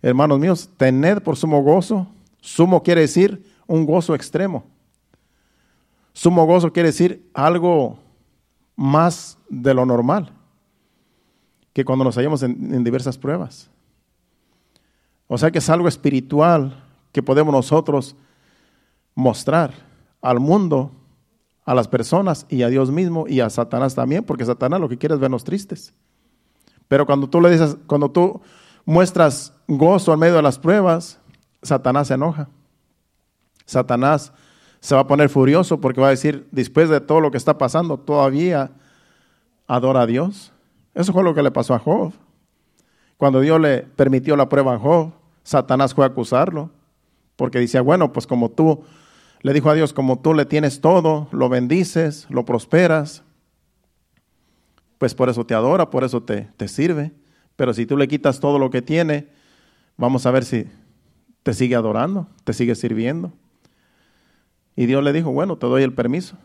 [0.00, 2.06] Hermanos míos, tened por sumo gozo.
[2.40, 4.64] Sumo quiere decir un gozo extremo.
[6.14, 7.98] Sumo gozo quiere decir algo
[8.74, 10.32] más de lo normal
[11.74, 13.68] que cuando nos hallamos en, diversas pruebas.
[15.28, 16.82] O sea que es algo espiritual
[17.12, 18.16] que podemos nosotros
[19.14, 19.72] mostrar
[20.20, 20.90] al mundo
[21.64, 24.98] a las personas y a Dios mismo y a Satanás también, porque Satanás lo que
[24.98, 25.94] quiere es vernos tristes.
[26.88, 28.40] Pero cuando tú le dices, cuando tú
[28.84, 31.18] muestras gozo en medio de las pruebas,
[31.62, 32.48] Satanás se enoja.
[33.64, 34.32] Satanás
[34.80, 37.56] se va a poner furioso porque va a decir, después de todo lo que está
[37.56, 38.72] pasando, todavía
[39.68, 40.52] adora a Dios.
[40.94, 42.12] Eso fue lo que le pasó a Job.
[43.16, 45.12] Cuando Dios le permitió la prueba a Job,
[45.44, 46.70] Satanás fue a acusarlo,
[47.36, 48.82] porque decía, bueno, pues como tú,
[49.42, 53.22] le dijo a Dios, como tú le tienes todo, lo bendices, lo prosperas,
[54.98, 57.12] pues por eso te adora, por eso te, te sirve.
[57.56, 59.28] Pero si tú le quitas todo lo que tiene,
[59.96, 60.66] vamos a ver si
[61.42, 63.32] te sigue adorando, te sigue sirviendo.
[64.76, 66.36] Y Dios le dijo, bueno, te doy el permiso.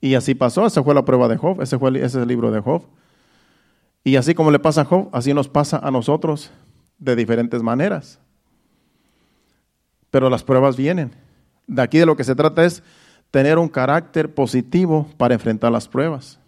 [0.00, 2.50] Y así pasó, esa fue la prueba de Job, ese, fue, ese es el libro
[2.50, 2.84] de Job.
[4.04, 6.52] Y así como le pasa a Job, así nos pasa a nosotros
[6.98, 8.20] de diferentes maneras.
[10.10, 11.27] Pero las pruebas vienen.
[11.68, 12.82] De aquí de lo que se trata es
[13.30, 16.40] tener un carácter positivo para enfrentar las pruebas.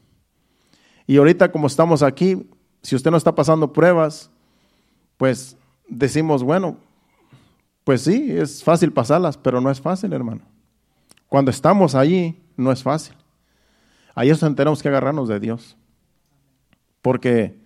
[1.06, 2.48] Y ahorita como estamos aquí,
[2.82, 4.30] si usted no está pasando pruebas,
[5.16, 5.56] pues
[5.88, 6.78] decimos, bueno,
[7.84, 10.42] pues sí, es fácil pasarlas, pero no es fácil, hermano.
[11.28, 13.14] Cuando estamos allí, no es fácil.
[14.14, 15.76] Ahí es donde tenemos que agarrarnos de Dios.
[17.02, 17.58] Porque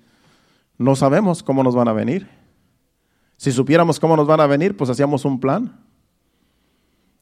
[0.76, 2.28] no sabemos cómo nos van a venir.
[3.36, 5.83] Si supiéramos cómo nos van a venir, pues hacíamos un plan.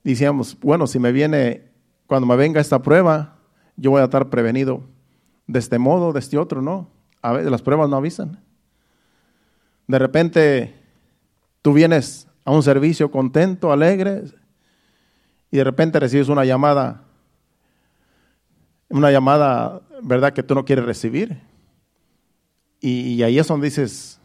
[0.04, 1.70] Decíamos, bueno, si me viene,
[2.06, 3.38] cuando me venga esta prueba,
[3.76, 4.82] yo voy a estar prevenido
[5.46, 6.90] de este modo, de este otro, ¿no?
[7.20, 8.42] A veces las pruebas no avisan.
[9.86, 10.74] De repente
[11.62, 14.24] tú vienes a un servicio contento, alegre,
[15.50, 17.04] y de repente recibes una llamada,
[18.88, 21.40] una llamada, ¿verdad?, que tú no quieres recibir.
[22.80, 24.20] Y, ahí es donde dices,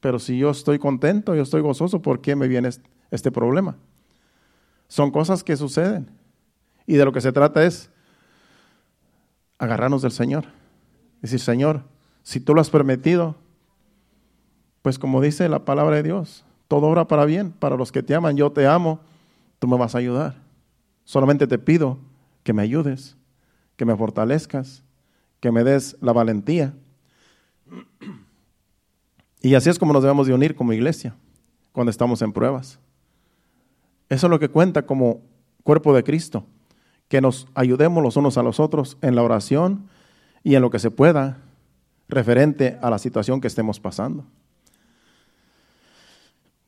[0.00, 2.70] pero si yo estoy contento, yo estoy gozoso, ¿por qué me viene
[3.12, 3.76] este problema?
[4.92, 6.10] Son cosas que suceden.
[6.86, 7.90] Y de lo que se trata es
[9.56, 10.44] agarrarnos del Señor.
[11.22, 11.84] Decir, Señor,
[12.22, 13.36] si tú lo has permitido,
[14.82, 18.14] pues como dice la palabra de Dios, todo obra para bien, para los que te
[18.14, 19.00] aman, yo te amo,
[19.58, 20.34] tú me vas a ayudar.
[21.04, 21.96] Solamente te pido
[22.42, 23.16] que me ayudes,
[23.76, 24.82] que me fortalezcas,
[25.40, 26.74] que me des la valentía
[29.40, 31.16] y así es como nos debemos de unir como iglesia
[31.72, 32.78] cuando estamos en pruebas.
[34.12, 35.22] Eso es lo que cuenta como
[35.62, 36.44] cuerpo de Cristo,
[37.08, 39.88] que nos ayudemos los unos a los otros en la oración
[40.44, 41.38] y en lo que se pueda
[42.10, 44.26] referente a la situación que estemos pasando.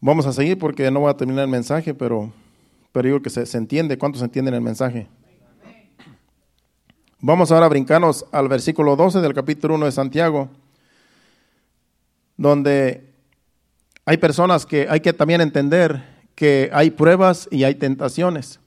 [0.00, 2.32] Vamos a seguir porque no voy a terminar el mensaje, pero,
[2.92, 3.98] pero digo que se, se entiende.
[3.98, 5.06] ¿Cuántos entienden el mensaje?
[7.20, 10.48] Vamos ahora a brincarnos al versículo 12 del capítulo 1 de Santiago
[12.38, 13.12] donde
[14.06, 18.60] hay personas que hay que también entender que hay pruebas y hay tentaciones.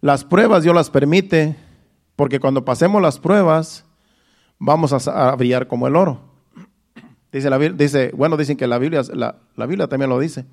[0.00, 1.56] Las pruebas Dios las permite
[2.16, 3.84] porque cuando pasemos las pruebas
[4.58, 6.20] vamos a, brillar como el oro.
[7.32, 10.44] Dice, la, dice, bueno, dicen que la Biblia, la, Biblia también lo dice,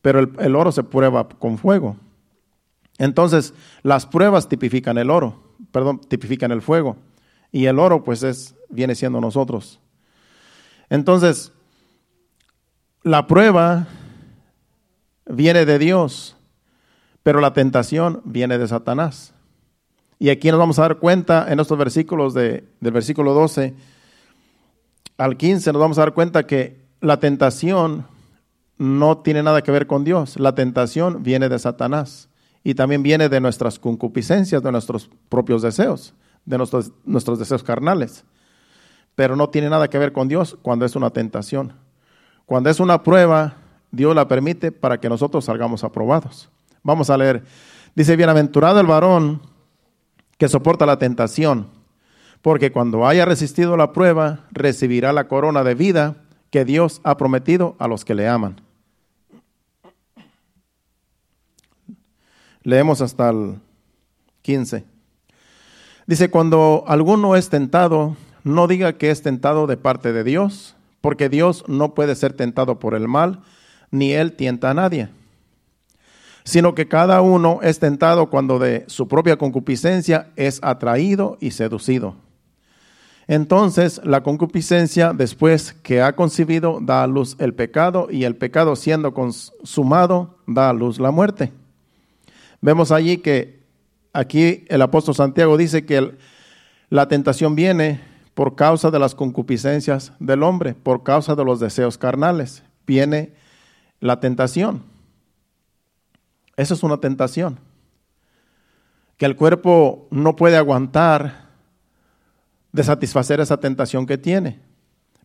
[0.00, 1.96] pero el, el oro se prueba con fuego.
[2.98, 6.96] Entonces, las pruebas tipifican el oro, perdón, tipifican el fuego.
[7.52, 9.80] Y el oro, pues, es, viene siendo nosotros.
[10.90, 11.52] Entonces,
[13.02, 13.86] la prueba
[15.26, 16.36] viene de Dios,
[17.22, 19.34] pero la tentación viene de Satanás.
[20.18, 23.74] Y aquí nos vamos a dar cuenta en estos versículos de, del versículo 12
[25.18, 28.06] al 15, nos vamos a dar cuenta que la tentación
[28.78, 30.38] no tiene nada que ver con Dios.
[30.40, 32.28] La tentación viene de Satanás
[32.64, 38.24] y también viene de nuestras concupiscencias, de nuestros propios deseos, de nuestros, nuestros deseos carnales
[39.14, 41.74] pero no tiene nada que ver con Dios cuando es una tentación.
[42.46, 43.56] Cuando es una prueba,
[43.92, 46.48] Dios la permite para que nosotros salgamos aprobados.
[46.82, 47.44] Vamos a leer.
[47.94, 49.42] Dice, bienaventurado el varón
[50.38, 51.68] que soporta la tentación,
[52.40, 56.16] porque cuando haya resistido la prueba, recibirá la corona de vida
[56.50, 58.60] que Dios ha prometido a los que le aman.
[62.62, 63.60] Leemos hasta el
[64.42, 64.84] 15.
[66.06, 71.28] Dice, cuando alguno es tentado, no diga que es tentado de parte de Dios, porque
[71.28, 73.40] Dios no puede ser tentado por el mal,
[73.92, 75.08] ni Él tienta a nadie,
[76.42, 82.16] sino que cada uno es tentado cuando de su propia concupiscencia es atraído y seducido.
[83.28, 88.74] Entonces la concupiscencia, después que ha concebido, da a luz el pecado, y el pecado
[88.74, 91.52] siendo consumado, da a luz la muerte.
[92.60, 93.60] Vemos allí que
[94.12, 96.16] aquí el apóstol Santiago dice que
[96.90, 98.00] la tentación viene
[98.34, 102.62] por causa de las concupiscencias del hombre, por causa de los deseos carnales.
[102.86, 103.32] Viene
[104.02, 104.82] la tentación.
[106.56, 107.58] Eso es una tentación.
[109.16, 111.46] que el cuerpo no puede aguantar
[112.72, 114.58] de satisfacer esa tentación que tiene.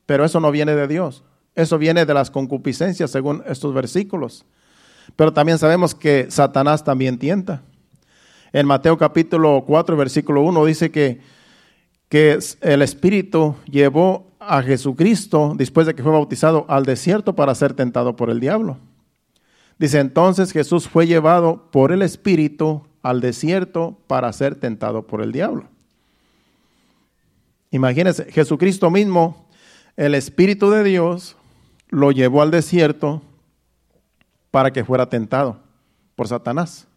[0.05, 1.23] Pero eso no viene de Dios.
[1.55, 4.45] Eso viene de las concupiscencias, según estos versículos.
[5.15, 7.63] Pero también sabemos que Satanás también tienta.
[8.53, 11.19] En Mateo capítulo 4, versículo 1 dice que,
[12.09, 17.73] que el Espíritu llevó a Jesucristo, después de que fue bautizado, al desierto para ser
[17.73, 18.77] tentado por el diablo.
[19.77, 25.31] Dice entonces Jesús fue llevado por el Espíritu al desierto para ser tentado por el
[25.31, 25.65] diablo.
[27.71, 29.45] Imagínense, Jesucristo mismo,
[29.95, 31.35] el Espíritu de Dios,
[31.89, 33.21] lo llevó al desierto
[34.51, 35.57] para que fuera tentado
[36.15, 36.87] por Satanás.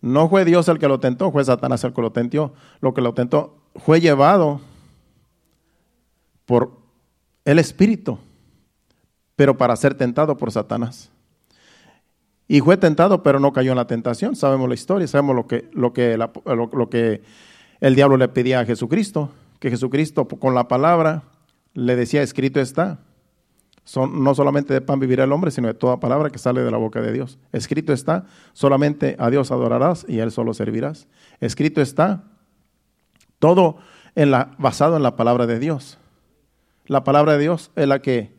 [0.00, 2.54] No fue Dios el que lo tentó, fue Satanás el que lo tentó.
[2.80, 4.60] Lo que lo tentó fue llevado
[6.50, 6.72] por
[7.44, 8.18] el Espíritu,
[9.36, 11.08] pero para ser tentado por Satanás.
[12.48, 14.34] Y fue tentado, pero no cayó en la tentación.
[14.34, 17.22] Sabemos la historia, sabemos lo que, lo que, lo que
[17.80, 19.30] el diablo le pedía a Jesucristo,
[19.60, 21.22] que Jesucristo con la palabra
[21.72, 22.98] le decía, escrito está.
[23.84, 26.70] Son, no solamente de pan vivirá el hombre, sino de toda palabra que sale de
[26.72, 27.38] la boca de Dios.
[27.52, 31.06] Escrito está, solamente a Dios adorarás y Él solo servirás.
[31.38, 32.24] Escrito está,
[33.38, 33.76] todo
[34.16, 35.99] en la, basado en la palabra de Dios.
[36.86, 38.32] La palabra de Dios es la que,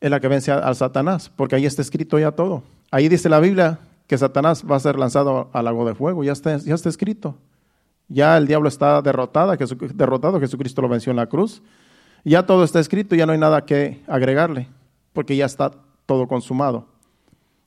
[0.00, 2.62] es la que vence al Satanás, porque ahí está escrito ya todo.
[2.90, 6.32] Ahí dice la Biblia que Satanás va a ser lanzado al lago de fuego, ya
[6.32, 7.36] está, ya está escrito.
[8.08, 9.56] Ya el diablo está derrotado,
[9.94, 11.62] derrotado, Jesucristo lo venció en la cruz.
[12.24, 14.68] Ya todo está escrito, ya no hay nada que agregarle,
[15.12, 15.72] porque ya está
[16.06, 16.86] todo consumado.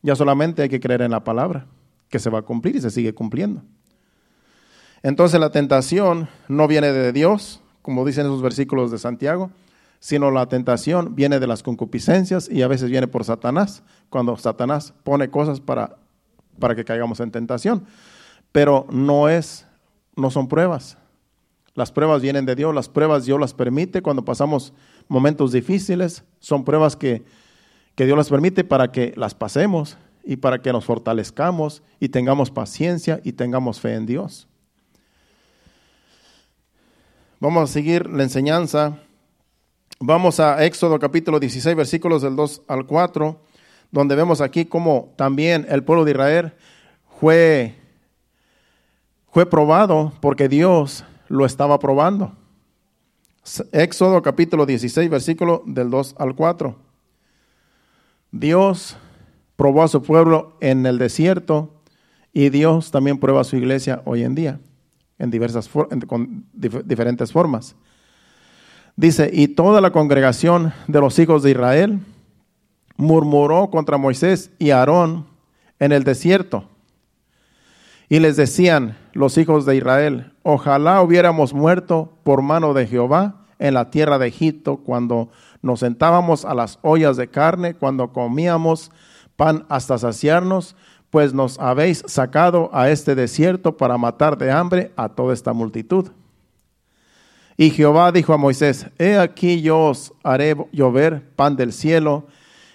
[0.02, 1.66] Ya solamente hay que creer en la palabra,
[2.10, 3.64] que se va a cumplir y se sigue cumpliendo.
[5.02, 9.52] Entonces la tentación no viene de Dios, como dicen esos versículos de Santiago,
[10.06, 13.82] sino la tentación viene de las concupiscencias y a veces viene por Satanás,
[14.12, 15.98] cuando Satanás pone cosas para,
[16.60, 17.88] para que caigamos en tentación.
[18.52, 19.66] Pero no es
[20.16, 21.00] no son pruebas.
[21.74, 24.74] Las pruebas vienen de Dios, las pruebas Dios las permite cuando pasamos
[25.08, 27.26] momentos difíciles, son pruebas que,
[27.96, 32.52] que Dios las permite para que las pasemos y para que nos fortalezcamos y tengamos
[32.52, 34.48] paciencia y tengamos fe en Dios.
[37.40, 39.00] Vamos a seguir la enseñanza.
[40.00, 43.40] Vamos a Éxodo capítulo 16, versículos del 2 al 4,
[43.92, 46.54] donde vemos aquí cómo también el pueblo de Israel
[47.20, 47.76] fue
[49.32, 52.34] fue probado porque Dios lo estaba probando.
[53.72, 56.76] Éxodo capítulo 16, versículo del 2 al 4.
[58.32, 58.98] Dios
[59.56, 61.82] probó a su pueblo en el desierto
[62.34, 64.60] y Dios también prueba a su iglesia hoy en día
[65.20, 65.70] en diversas
[66.08, 67.78] con diferentes formas.
[68.96, 72.00] Dice, y toda la congregación de los hijos de Israel
[72.98, 75.26] murmuró contra Moisés y Aarón
[75.80, 76.70] en el desierto
[78.10, 83.74] y les decían los hijos de Israel, ojalá hubiéramos muerto por mano de Jehová en
[83.74, 85.30] la tierra de Egipto, cuando
[85.62, 88.92] nos sentábamos a las ollas de carne, cuando comíamos
[89.36, 90.76] pan hasta saciarnos,
[91.10, 96.10] pues nos habéis sacado a este desierto para matar de hambre a toda esta multitud.
[97.58, 102.28] Y Jehová dijo a Moisés, He aquí yo os haré llover pan del cielo,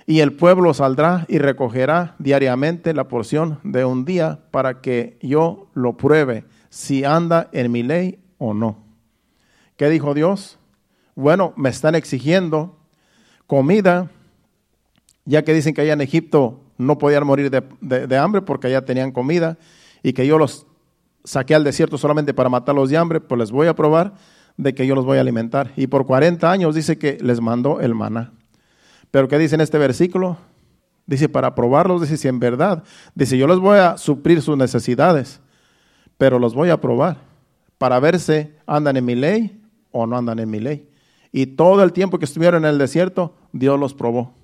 [0.06, 5.68] y el pueblo saldrá y recogerá diariamente la porción de un día para que yo
[5.74, 8.78] lo pruebe si anda en mi ley o no.
[9.76, 10.58] ¿Qué dijo Dios?
[11.14, 12.76] Bueno, me están exigiendo
[13.46, 14.10] comida,
[15.26, 19.12] ya que dicen que allá en Egipto no podían morir de, hambre porque allá tenían
[19.12, 19.58] comida
[20.02, 20.66] y que yo los
[21.24, 24.14] saqué al desierto solamente para matarlos de hambre, pues les voy a probar
[24.60, 25.72] de que yo los voy a alimentar.
[25.76, 28.32] Y por 40 años dice que les mandó el maná.
[29.10, 30.36] Pero ¿qué dice en este versículo?
[31.06, 32.84] Dice, para probarlos, dice, si en verdad,
[33.14, 35.40] dice, yo les voy a suplir sus necesidades,
[36.18, 37.16] pero los voy a probar
[37.78, 40.86] para ver si andan en mi ley o no andan en mi ley.
[41.32, 44.34] Y todo el tiempo que estuvieron en el desierto, Dios los probó.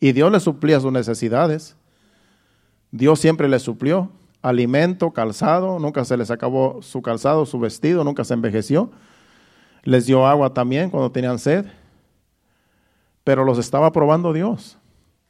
[0.00, 1.76] Y Dios les suplía sus necesidades.
[2.90, 4.10] Dios siempre les suplió
[4.42, 8.90] alimento, calzado, nunca se les acabó su calzado, su vestido, nunca se envejeció.
[9.82, 11.66] Les dio agua también cuando tenían sed
[13.24, 14.78] pero los estaba probando Dios.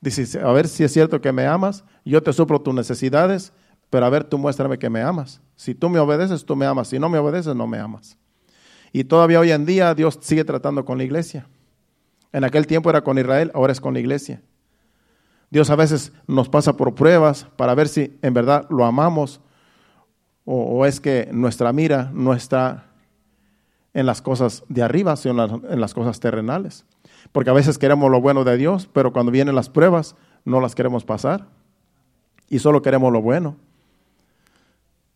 [0.01, 3.53] Dice, a ver si es cierto que me amas, yo te suplo tus necesidades,
[3.91, 5.41] pero a ver, tú muéstrame que me amas.
[5.57, 6.89] Si tú me obedeces, tú me amas.
[6.89, 8.17] Si no me obedeces, no me amas.
[8.93, 11.47] Y todavía hoy en día Dios sigue tratando con la iglesia.
[12.33, 14.41] En aquel tiempo era con Israel, ahora es con la iglesia.
[15.51, 19.41] Dios a veces nos pasa por pruebas para ver si en verdad lo amamos
[20.45, 22.87] o, es que nuestra mira no está
[23.95, 26.85] en las cosas de arriba, sino en las cosas terrenales.
[27.33, 30.75] Porque a veces queremos lo bueno de Dios, pero cuando vienen las pruebas no las
[30.75, 31.47] queremos pasar.
[32.49, 33.57] Y solo queremos lo bueno.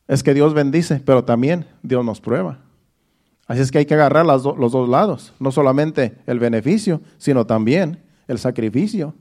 [0.06, 2.58] es que Dios bendice, pero también Dios nos prueba.
[3.46, 8.02] Así es que hay que agarrar los dos lados, no solamente el beneficio, sino también
[8.28, 9.14] el sacrificio.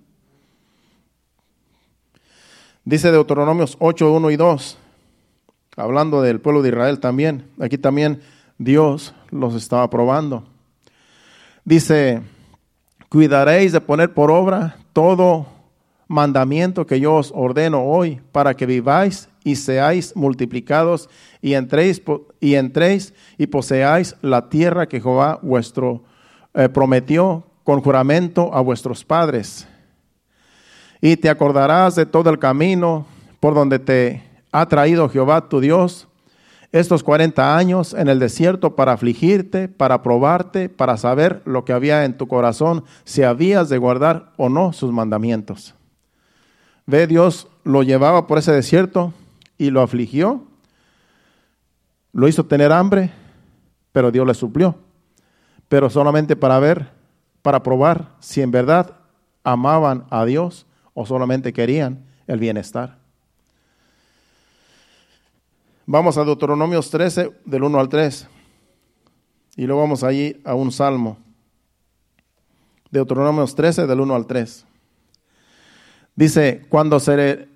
[2.86, 4.78] Dice Deuteronomios 8, 1 y 2,
[5.78, 7.50] hablando del pueblo de Israel también.
[7.60, 8.22] Aquí también
[8.58, 10.44] Dios los estaba probando.
[11.66, 12.22] Dice,
[13.10, 15.48] cuidaréis de poner por obra todo
[16.08, 21.10] mandamiento que yo os ordeno hoy para que viváis y seáis multiplicados
[21.42, 22.02] y entréis
[22.40, 26.04] y entréis y poseáis la tierra que Jehová vuestro
[26.54, 29.68] eh, prometió con juramento a vuestros padres.
[31.02, 33.06] Y te acordarás de todo el camino
[33.40, 36.08] por donde te ha traído Jehová tu Dios
[36.74, 42.04] estos 40 años en el desierto para afligirte, para probarte, para saber lo que había
[42.04, 45.76] en tu corazón, si habías de guardar o no sus mandamientos.
[46.88, 49.14] Ve, Dios lo llevaba por ese desierto
[49.60, 50.46] y lo afligió,
[52.12, 53.12] lo hizo tener hambre,
[53.92, 54.76] pero Dios le suplió,
[55.70, 56.90] pero solamente para ver,
[57.44, 58.96] para probar si en verdad
[59.44, 60.66] amaban a Dios
[60.96, 63.03] o solamente querían el bienestar.
[65.86, 68.28] Vamos a Deuteronomios 13, del 1 al 3.
[69.58, 71.18] Y luego vamos allí a un salmo.
[72.90, 74.66] Deuteronomios 13, del 1 al 3.
[76.16, 77.50] Dice, cuando se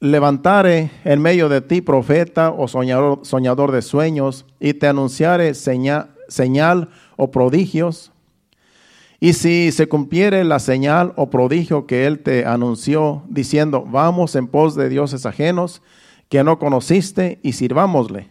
[0.00, 6.14] levantare en medio de ti profeta o soñador, soñador de sueños y te anunciare señal,
[6.28, 8.12] señal o prodigios,
[9.20, 14.46] y si se cumpliere la señal o prodigio que él te anunció, diciendo, vamos en
[14.46, 15.82] pos de dioses ajenos,
[16.28, 18.28] que no conociste y sirvámosle.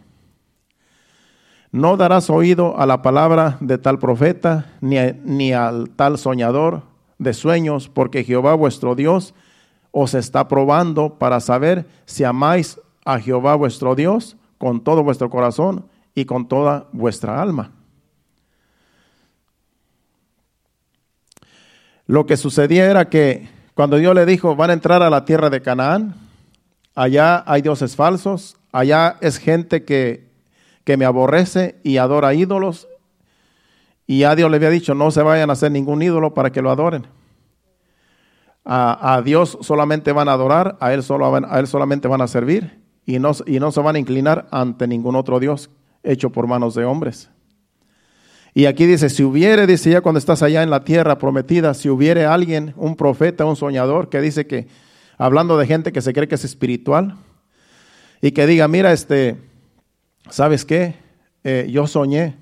[1.72, 6.82] No darás oído a la palabra de tal profeta, ni, ni al tal soñador
[7.18, 9.34] de sueños, porque Jehová vuestro Dios
[9.90, 15.86] os está probando para saber si amáis a Jehová vuestro Dios con todo vuestro corazón
[16.14, 17.72] y con toda vuestra alma.
[22.06, 25.50] Lo que sucedía era que cuando Dios le dijo, van a entrar a la tierra
[25.50, 26.14] de Canaán,
[26.94, 30.28] allá hay dioses falsos, allá es gente que,
[30.84, 32.88] que me aborrece y adora ídolos.
[34.06, 36.62] Y a Dios le había dicho, no se vayan a hacer ningún ídolo para que
[36.62, 37.06] lo adoren.
[38.66, 42.80] A, Dios solamente van a adorar, a él, solo, a él solamente van a servir
[43.04, 45.68] y no, y no se van a inclinar ante ningún otro Dios
[46.02, 47.30] hecho por manos de hombres.
[48.54, 51.90] Y aquí dice, si hubiere, dice ya cuando estás allá en la tierra prometida, si
[51.90, 54.68] hubiere alguien, un profeta, un soñador, que dice que
[55.18, 57.16] hablando de gente que se cree que es espiritual
[58.20, 59.36] y que diga, mira, este,
[60.30, 60.94] ¿sabes qué?
[61.44, 62.36] Eh, yo soñé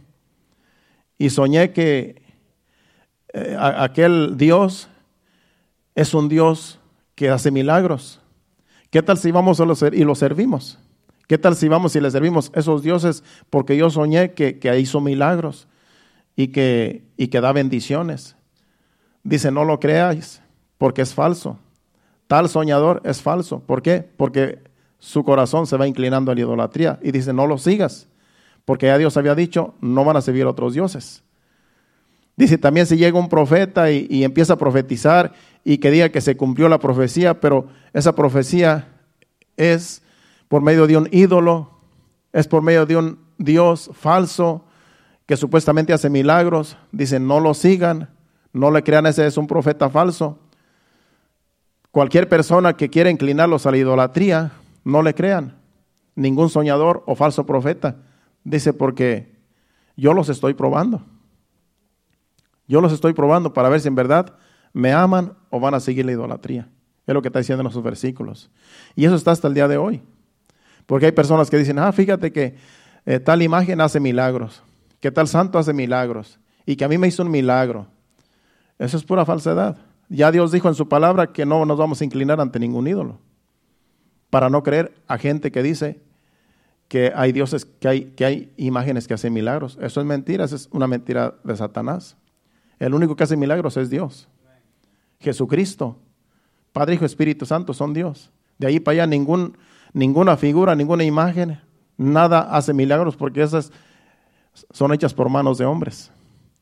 [1.18, 2.22] y soñé que
[3.32, 4.88] eh, aquel Dios
[5.94, 6.78] es un Dios
[7.14, 8.20] que hace milagros.
[8.90, 10.78] ¿Qué tal si vamos y lo servimos?
[11.26, 13.24] ¿Qué tal si vamos y le servimos esos dioses?
[13.48, 15.66] Porque yo soñé que, que hizo milagros
[16.36, 18.36] y que, y que da bendiciones.
[19.22, 20.42] Dice, no lo creáis,
[20.78, 21.58] porque es falso.
[22.32, 23.60] Tal soñador es falso.
[23.60, 24.08] ¿Por qué?
[24.16, 24.60] Porque
[24.98, 28.08] su corazón se va inclinando a la idolatría y dice, no lo sigas,
[28.64, 31.22] porque ya Dios había dicho, no van a servir a otros dioses.
[32.34, 36.34] Dice también si llega un profeta y, empieza a profetizar y que diga que se
[36.34, 38.88] cumplió la profecía, pero esa profecía
[39.58, 40.00] es
[40.48, 41.68] por medio de un ídolo,
[42.32, 44.64] es por medio de un Dios falso
[45.26, 46.78] que supuestamente hace milagros.
[46.92, 48.08] Dice, no lo sigan,
[48.54, 50.38] no le crean, ese es un profeta falso.
[51.92, 55.58] Cualquier persona que quiera inclinarlos a la idolatría, no le crean.
[56.14, 57.96] Ningún soñador o falso profeta.
[58.44, 59.36] Dice, porque
[59.94, 61.02] yo los estoy probando.
[62.66, 64.34] Yo los estoy probando para ver si en verdad
[64.72, 66.70] me aman o van a seguir la idolatría.
[67.06, 68.50] Es lo que está diciendo en esos versículos.
[68.96, 70.00] Y eso está hasta el día de hoy.
[70.86, 72.56] Porque hay personas que dicen, ah, fíjate que
[73.04, 74.62] eh, tal imagen hace milagros,
[74.98, 77.86] que tal santo hace milagros, y que a mí me hizo un milagro.
[78.78, 79.76] Eso es pura falsedad.
[80.08, 83.18] Ya Dios dijo en su palabra que no nos vamos a inclinar ante ningún ídolo.
[84.30, 86.00] Para no creer a gente que dice
[86.88, 89.78] que hay dioses, que hay, que hay imágenes que hacen milagros.
[89.80, 92.16] Eso es mentira, eso es una mentira de Satanás.
[92.78, 94.28] El único que hace milagros es Dios.
[95.20, 95.96] Jesucristo,
[96.72, 98.30] Padre, Hijo, Espíritu Santo son Dios.
[98.58, 99.56] De ahí para allá ningún,
[99.92, 101.60] ninguna figura, ninguna imagen,
[101.96, 103.72] nada hace milagros porque esas
[104.70, 106.10] son hechas por manos de hombres.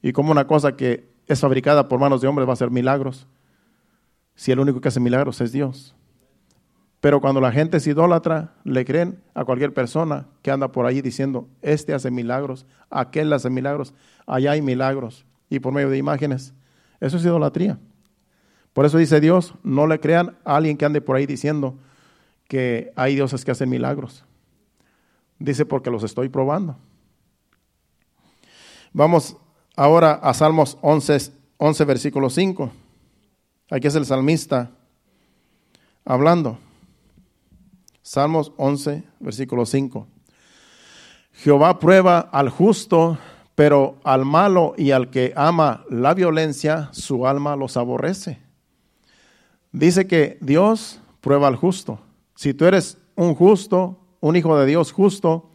[0.03, 3.27] Y como una cosa que es fabricada por manos de hombres va a hacer milagros
[4.35, 5.95] si el único que hace milagros es Dios.
[7.01, 11.01] Pero cuando la gente es idólatra, le creen a cualquier persona que anda por ahí
[11.01, 13.95] diciendo, este hace milagros, aquel hace milagros,
[14.27, 16.53] allá hay milagros, y por medio de imágenes.
[17.01, 17.79] Eso es idolatría.
[18.73, 21.79] Por eso dice Dios, no le crean a alguien que ande por ahí diciendo
[22.49, 24.25] que hay dioses que hacen milagros.
[25.39, 26.77] Dice, porque los estoy probando.
[28.93, 29.37] Vamos
[29.81, 32.71] ahora a Salmos 11, 11 versículo 5.
[33.71, 34.73] Aquí es el salmista
[36.05, 36.59] hablando.
[38.03, 40.07] Salmos 11, versículo 5.
[41.33, 43.17] Jehová prueba al justo,
[43.55, 48.39] pero al malo y al que ama la violencia, su alma los aborrece.
[49.73, 52.01] Dice que Dios prueba al justo.
[52.35, 55.49] Si tú eres un justo, un hijo de Dios justo,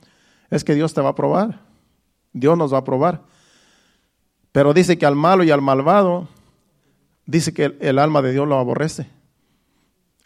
[0.49, 1.61] es que Dios te va a probar.
[2.33, 3.34] Dios nos va a probar.
[4.55, 6.29] Pero dice que al malo y al malvado,
[7.25, 9.09] dice que el, alma de Dios lo aborrece.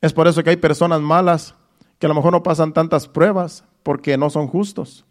[0.01, 1.55] Es por eso que hay personas malas
[1.97, 5.03] que a lo mejor no pasan tantas pruebas porque no son justos.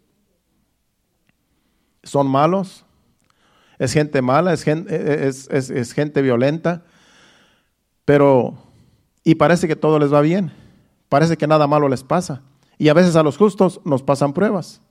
[2.01, 2.85] Son malos,
[3.77, 6.85] es gente mala, es gente, es gente violenta,
[8.05, 8.53] pero,
[9.25, 10.53] y parece que todo les va bien,
[11.09, 12.41] parece que nada malo les pasa.
[12.77, 14.81] Y a veces a los justos nos pasan pruebas,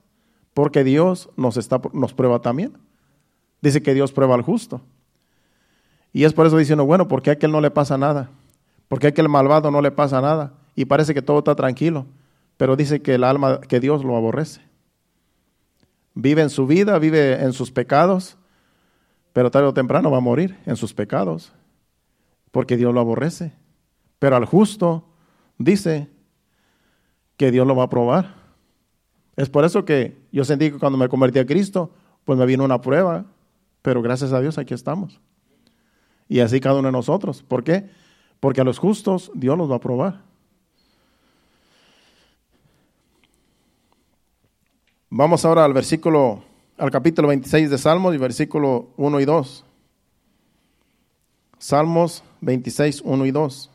[0.53, 2.77] porque Dios nos, está, nos prueba también.
[3.61, 4.81] Dice que Dios prueba al justo.
[6.13, 8.29] Y es por eso diciendo, bueno, ¿por qué a aquel no le pasa nada?
[8.87, 10.53] ¿Por qué a aquel malvado no le pasa nada?
[10.75, 12.05] Y parece que todo está tranquilo,
[12.57, 14.61] pero dice que el alma, que Dios lo aborrece.
[16.15, 18.37] Vive en su vida, vive en sus pecados,
[19.33, 21.53] pero tarde o temprano va a morir en sus pecados,
[22.51, 23.53] porque Dios lo aborrece.
[24.17, 25.05] Pero al justo
[25.57, 26.09] dice
[27.37, 28.35] que Dios lo va a probar.
[29.37, 31.91] Es por eso que yo sentí que cuando me convertí a Cristo,
[32.25, 33.25] pues me vino una prueba,
[33.81, 35.19] pero gracias a Dios aquí estamos.
[36.27, 37.43] Y así cada uno de nosotros.
[37.43, 37.89] ¿Por qué?
[38.39, 40.21] Porque a los justos Dios los va a probar.
[45.09, 46.43] Vamos ahora al versículo,
[46.77, 49.65] al capítulo 26 de Salmos y versículo 1 y 2.
[51.57, 53.71] Salmos 26, 1 y 2.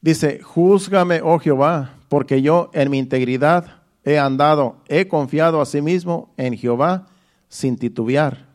[0.00, 5.80] Dice, júzgame, oh Jehová, porque yo en mi integridad he andado, he confiado a sí
[5.80, 7.06] mismo en Jehová
[7.48, 8.46] sin titubear.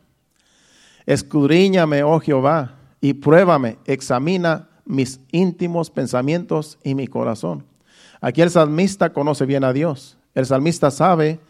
[1.06, 7.64] Escudriñame, oh Jehová, y pruébame, examina mis íntimos pensamientos y mi corazón.
[8.20, 10.18] Aquí el salmista conoce bien a Dios.
[10.34, 11.40] El salmista sabe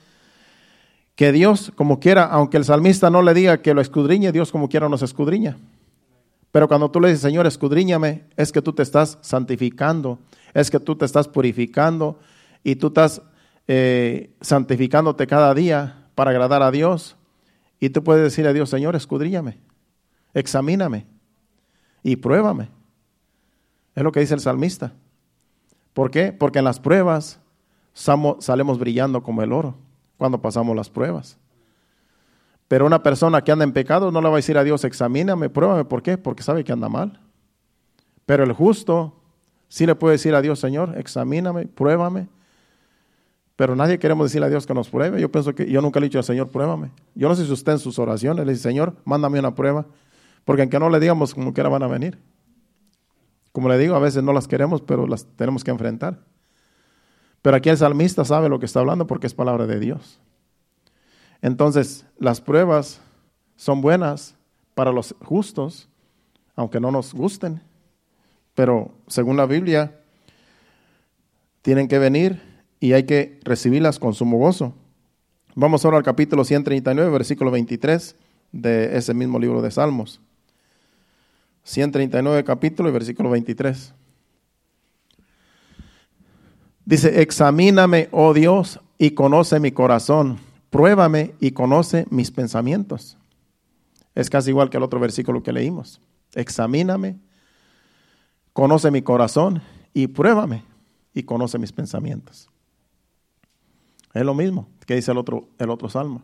[1.16, 4.68] que Dios, como quiera, aunque el salmista no le diga que lo escudriñe, Dios como
[4.68, 5.59] quiera nos escudriña.
[6.53, 10.18] Pero cuando tú le dices, Señor, escudriñame, es que tú te estás santificando,
[10.55, 12.18] es que tú te estás purificando
[12.64, 13.22] y tú estás
[13.73, 17.16] eh, santificándote cada día para agradar a Dios.
[17.79, 19.59] Y tú puedes decir a Dios, Señor, escudriñame,
[20.35, 21.07] examíname
[22.03, 22.68] y pruébame.
[23.95, 24.93] Es lo que dice el salmista.
[25.93, 26.33] ¿Por qué?
[26.33, 27.39] Porque en las pruebas
[27.93, 29.77] salemos brillando como el oro
[30.16, 31.39] cuando pasamos las pruebas.
[32.66, 35.49] Pero una persona que anda en pecado no le va a decir a Dios, examíname,
[35.49, 35.85] pruébame.
[35.85, 36.18] ¿Por qué?
[36.18, 37.21] Porque sabe que anda mal.
[38.27, 39.14] Pero el justo
[39.68, 42.27] sí le puede decir a Dios, Señor, examíname, pruébame.
[43.61, 45.21] Pero nadie queremos decirle a Dios que nos pruebe.
[45.21, 46.93] Yo pienso que yo nunca le he dicho al Señor, pruébame.
[47.15, 49.85] Yo no sé si usted en sus oraciones le dice, Señor, mándame una prueba.
[50.47, 52.19] Porque aunque no le digamos como quiera van a venir.
[53.53, 56.21] Como le digo, a veces no las queremos, pero las tenemos que enfrentar.
[57.43, 60.19] Pero aquí el salmista sabe lo que está hablando porque es palabra de Dios.
[61.43, 63.03] Entonces, las pruebas
[63.57, 64.37] son buenas
[64.75, 65.87] para los justos,
[66.57, 67.61] aunque no nos gusten,
[68.55, 70.01] pero según la Biblia,
[71.61, 72.49] tienen que venir
[72.81, 74.74] y hay que recibirlas con sumo gozo.
[75.55, 78.16] Vamos ahora al capítulo 139, versículo 23
[78.53, 80.20] de ese mismo libro de Salmos.
[81.62, 83.93] 139 capítulo y versículo 23.
[86.85, 90.39] Dice, examíname, oh Dios, y conoce mi corazón
[90.70, 93.18] pruébame y conoce mis pensamientos.
[94.14, 96.01] Es casi igual que el otro versículo que leímos.
[96.35, 97.18] Examíname,
[98.53, 99.62] conoce mi corazón
[99.93, 100.64] y pruébame
[101.12, 102.49] y conoce mis pensamientos.
[104.13, 106.23] Es lo mismo que dice el otro, el otro salmo.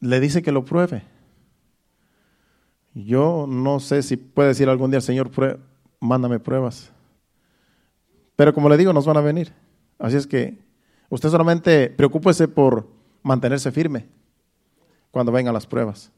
[0.00, 1.02] Le dice que lo pruebe.
[2.94, 5.30] Yo no sé si puede decir algún día, Señor,
[6.00, 6.92] mándame pruebas.
[8.36, 9.52] Pero como le digo, nos van a venir.
[9.98, 10.66] Así es que
[11.08, 12.88] Usted solamente preocúpese por
[13.22, 14.08] mantenerse firme
[15.10, 16.10] cuando vengan las pruebas.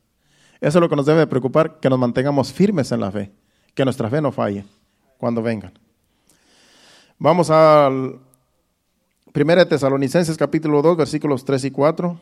[0.61, 3.31] Eso es lo que nos debe preocupar, que nos mantengamos firmes en la fe,
[3.75, 4.65] que nuestra fe no falle
[5.19, 5.73] cuando vengan.
[7.19, 8.19] Vamos al
[9.41, 12.20] 1 Tesalonicenses capítulo 2, versículos 3 y 4.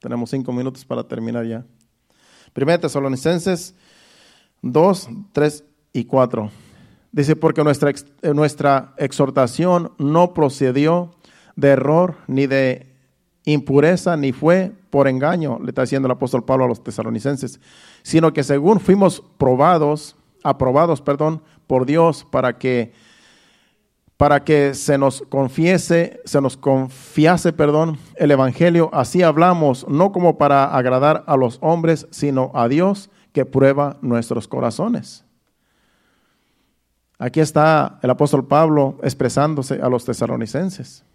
[0.00, 1.64] Tenemos cinco minutos para terminar ya.
[2.56, 3.76] 1 Tesalonicenses
[4.62, 6.50] 2, 3 y 4.
[7.12, 11.14] Dice, porque nuestra, eh, nuestra exhortación no procedió
[11.54, 12.92] de error, ni de
[13.44, 17.60] impureza, ni fue por engaño, le está diciendo el apóstol Pablo a los tesalonicenses,
[18.02, 21.42] sino que según fuimos probados, aprobados, perdón,
[21.72, 22.92] por Dios para que
[24.18, 30.36] para que se nos confiese, se nos confiase, perdón, el evangelio, así hablamos, no como
[30.36, 35.24] para agradar a los hombres, sino a Dios que prueba nuestros corazones.
[37.18, 41.06] Aquí está el apóstol Pablo expresándose a los tesalonicenses.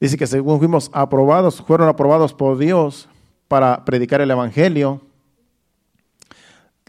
[0.00, 3.10] Dice que según fuimos aprobados, fueron aprobados por Dios
[3.46, 5.02] para predicar el Evangelio,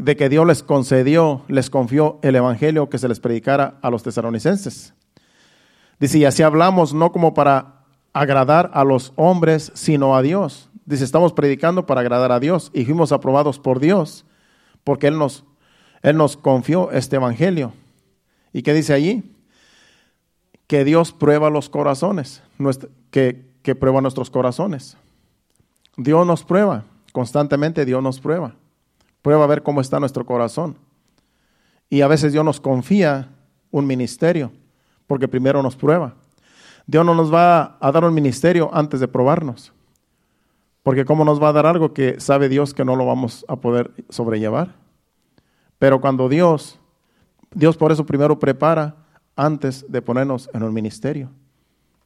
[0.01, 4.01] de que Dios les concedió, les confió el Evangelio que se les predicara a los
[4.01, 4.95] tesalonicenses.
[5.99, 10.71] Dice, y así hablamos no como para agradar a los hombres, sino a Dios.
[10.85, 14.25] Dice, estamos predicando para agradar a Dios y fuimos aprobados por Dios,
[14.83, 15.43] porque Él nos,
[16.01, 17.71] Él nos confió este Evangelio.
[18.53, 19.35] ¿Y qué dice allí?
[20.65, 22.41] Que Dios prueba los corazones
[23.11, 24.97] que, que prueba nuestros corazones.
[25.95, 28.55] Dios nos prueba, constantemente Dios nos prueba.
[29.21, 30.77] Prueba a ver cómo está nuestro corazón.
[31.89, 33.29] Y a veces Dios nos confía
[33.69, 34.51] un ministerio,
[35.07, 36.15] porque primero nos prueba.
[36.87, 39.73] Dios no nos va a dar un ministerio antes de probarnos.
[40.83, 43.55] Porque ¿cómo nos va a dar algo que sabe Dios que no lo vamos a
[43.55, 44.75] poder sobrellevar?
[45.77, 46.79] Pero cuando Dios,
[47.53, 48.95] Dios por eso primero prepara
[49.35, 51.29] antes de ponernos en un ministerio.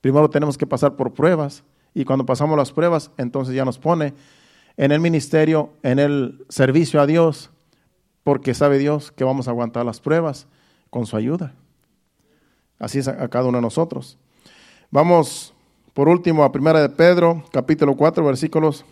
[0.02, 1.64] Primero tenemos que pasar por pruebas
[1.94, 4.14] y cuando pasamos las pruebas, entonces ya nos pone
[4.78, 7.50] en el ministerio, en el servicio a Dios,
[8.24, 10.48] porque sabe Dios que vamos a aguantar las pruebas
[10.90, 11.54] con su ayuda.
[12.80, 14.18] Así es a cada uno de nosotros.
[14.92, 15.54] Vamos
[15.94, 18.86] por último a Primera de Pedro, capítulo 4, versículos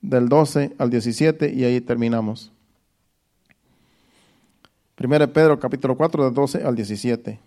[0.00, 2.52] del 12 al 17 y ahí terminamos.
[4.94, 7.40] Primera de Pedro, capítulo 4, del 12 al 17.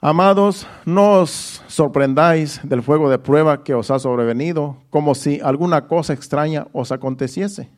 [0.00, 5.88] Amados, no os sorprendáis del fuego de prueba que os ha sobrevenido, como si alguna
[5.88, 7.68] cosa extraña os aconteciese,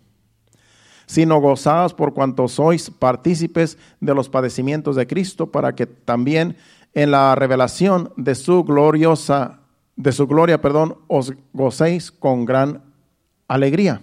[1.07, 6.57] sino gozaos por cuanto sois partícipes de los padecimientos de Cristo, para que también
[6.93, 9.61] en la revelación de su gloriosa,
[9.97, 12.83] de su gloria, perdón, os gocéis con gran
[13.49, 14.03] alegría.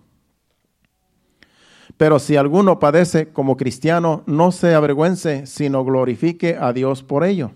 [1.97, 7.51] pero si alguno padece como cristiano, no se avergüence, sino glorifique a Dios por ello.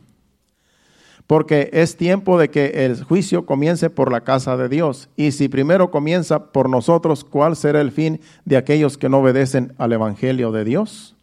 [1.28, 5.10] Porque es tiempo de que el juicio comience por la casa de Dios.
[5.16, 9.74] Y si primero comienza por nosotros, ¿cuál será el fin de aquellos que no obedecen
[9.80, 11.16] al Evangelio de Dios?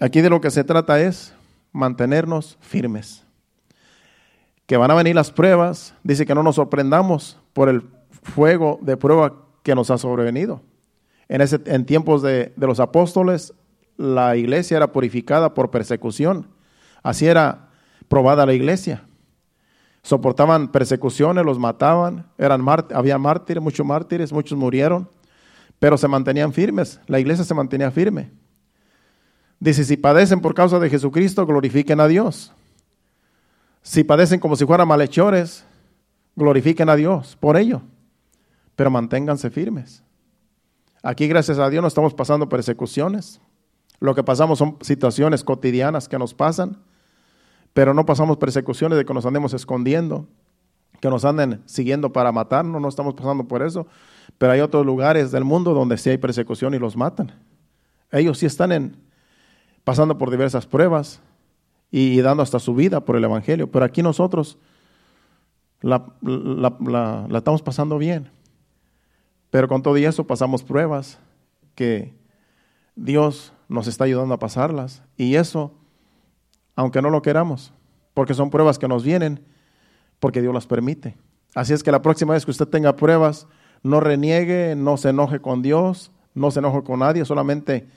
[0.00, 1.34] Aquí de lo que se trata es
[1.72, 3.24] mantenernos firmes.
[4.66, 7.82] Que van a venir las pruebas, dice que no nos sorprendamos por el
[8.22, 10.62] fuego de prueba que nos ha sobrevenido.
[11.28, 13.52] En, ese, en tiempos de, de los apóstoles,
[13.96, 16.46] la iglesia era purificada por persecución.
[17.02, 17.68] Así era
[18.08, 19.04] probada la iglesia.
[20.02, 25.08] Soportaban persecuciones, los mataban, eran había mártires, muchos mártires, muchos murieron,
[25.78, 27.00] pero se mantenían firmes.
[27.06, 28.30] La iglesia se mantenía firme.
[29.60, 32.52] Dice, si padecen por causa de Jesucristo, glorifiquen a Dios.
[33.82, 35.64] Si padecen como si fueran malhechores,
[36.36, 37.82] glorifiquen a Dios por ello
[38.78, 40.04] pero manténganse firmes.
[41.02, 43.40] Aquí, gracias a Dios, no estamos pasando persecuciones.
[43.98, 46.80] Lo que pasamos son situaciones cotidianas que nos pasan,
[47.72, 50.28] pero no pasamos persecuciones de que nos andemos escondiendo,
[51.00, 53.88] que nos anden siguiendo para matarnos, no estamos pasando por eso.
[54.38, 57.32] Pero hay otros lugares del mundo donde sí hay persecución y los matan.
[58.12, 58.96] Ellos sí están en,
[59.82, 61.20] pasando por diversas pruebas
[61.90, 64.56] y, dando hasta su vida por el Evangelio, pero aquí nosotros
[65.80, 68.37] la, la estamos pasando bien.
[69.50, 71.18] Pero con todo eso pasamos pruebas
[71.74, 72.14] que
[72.96, 75.02] Dios nos está ayudando a pasarlas.
[75.16, 75.72] Y eso,
[76.74, 77.72] aunque no lo queramos,
[78.14, 79.44] porque son pruebas que nos vienen,
[80.20, 81.16] porque Dios las permite.
[81.54, 83.46] Así es que la próxima vez que usted tenga pruebas,
[83.82, 87.88] no reniegue, no se enoje con Dios, no se enoje con nadie, solamente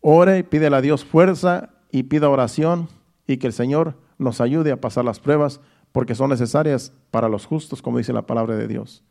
[0.00, 2.88] ore, pídele a Dios fuerza y pida oración
[3.26, 5.60] y que el Señor nos ayude a pasar las pruebas
[5.92, 9.04] porque son necesarias para los justos, como dice la palabra de Dios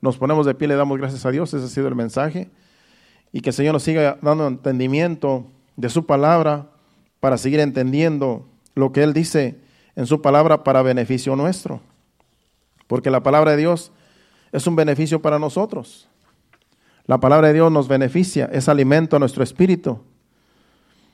[0.00, 2.50] nos ponemos de pie, le damos gracias a Dios, ese ha sido el mensaje,
[3.32, 5.46] y que el Señor nos siga dando entendimiento
[5.76, 6.66] de su palabra
[7.20, 9.58] para seguir entendiendo lo que Él dice
[9.96, 11.80] en su palabra para beneficio nuestro,
[12.86, 13.92] porque la palabra de Dios
[14.52, 16.08] es un beneficio para nosotros.
[17.06, 20.00] La palabra de Dios nos beneficia, es alimento a nuestro espíritu.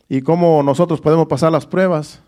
[0.08, 2.20] ¿Y cómo nosotros podemos pasar las pruebas?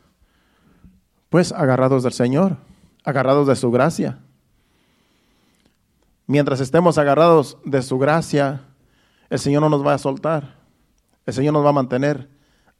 [1.28, 2.56] Pues agarrados del Señor,
[3.04, 4.20] agarrados de su gracia.
[6.26, 8.62] Mientras estemos agarrados de su gracia,
[9.30, 10.56] el Señor no nos va a soltar.
[11.24, 12.28] El Señor nos va a mantener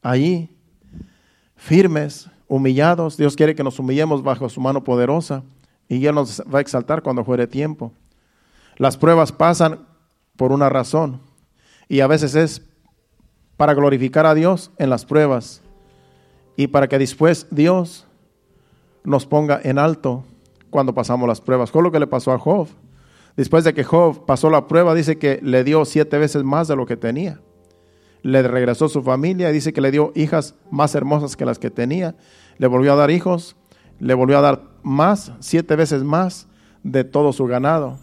[0.02, 0.56] ahí,
[1.54, 3.16] firmes, humillados.
[3.16, 5.42] Dios quiere que nos humillemos bajo su mano poderosa
[5.88, 7.92] y Él nos va a exaltar cuando fuere tiempo.
[8.76, 9.86] Las pruebas pasan
[10.36, 11.20] por una razón
[11.88, 12.62] y a veces es
[13.56, 15.62] para glorificar a Dios en las pruebas
[16.56, 18.06] y para que después Dios
[19.04, 20.24] nos ponga en alto
[20.70, 21.70] cuando pasamos las pruebas.
[21.70, 22.68] Con lo que le pasó a Job.
[23.36, 26.76] Después de que Job pasó la prueba, dice que le dio siete veces más de
[26.76, 27.40] lo que tenía.
[28.22, 32.16] Le regresó su familia, dice que le dio hijas más hermosas que las que tenía.
[32.56, 33.54] Le volvió a dar hijos,
[34.00, 36.48] le volvió a dar más, siete veces más
[36.82, 37.98] de todo su ganado,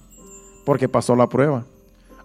[0.66, 1.66] porque pasó la prueba.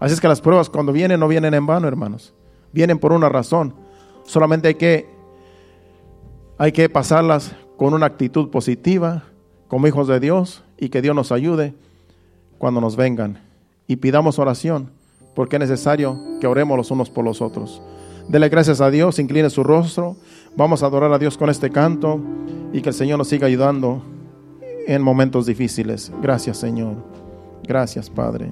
[0.00, 2.34] Así es que las pruebas cuando vienen no vienen en vano, hermanos.
[2.72, 3.74] Vienen por una razón.
[4.24, 5.08] Solamente hay que,
[6.58, 9.24] hay que pasarlas con una actitud positiva,
[9.66, 11.74] como hijos de Dios, y que Dios nos ayude
[12.58, 13.40] cuando nos vengan.
[13.86, 14.90] Y pidamos oración,
[15.34, 17.80] porque es necesario que oremos los unos por los otros.
[18.28, 20.16] Dele gracias a Dios, incline su rostro.
[20.56, 22.20] Vamos a adorar a Dios con este canto
[22.72, 24.02] y que el Señor nos siga ayudando
[24.86, 26.12] en momentos difíciles.
[26.20, 26.96] Gracias, Señor.
[27.66, 28.50] Gracias, Padre.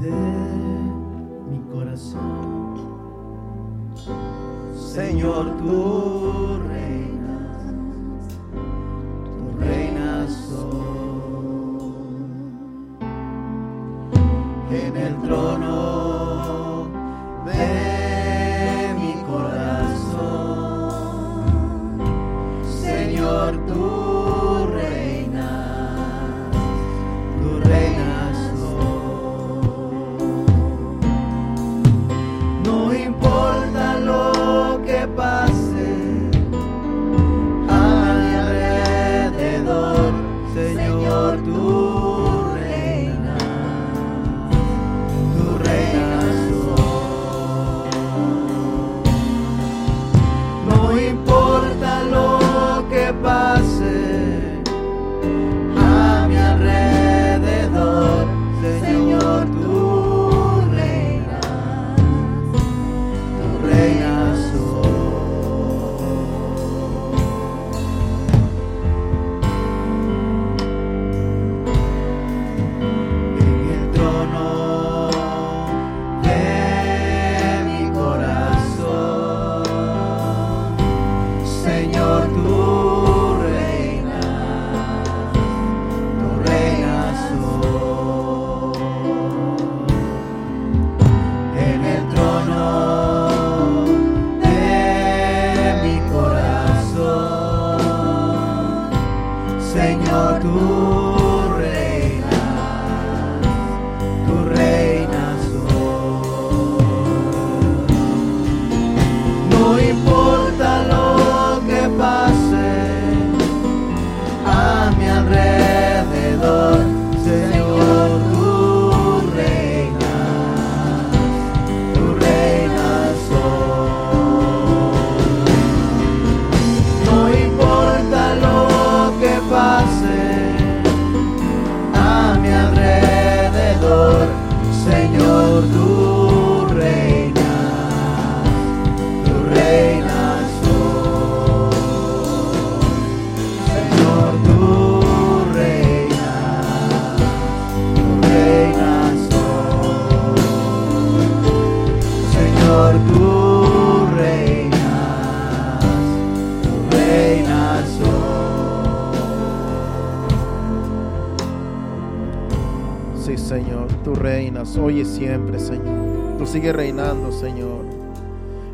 [0.00, 0.10] de
[1.50, 2.74] mi corazón.
[4.74, 6.33] Señor, tú
[14.70, 16.88] en el trono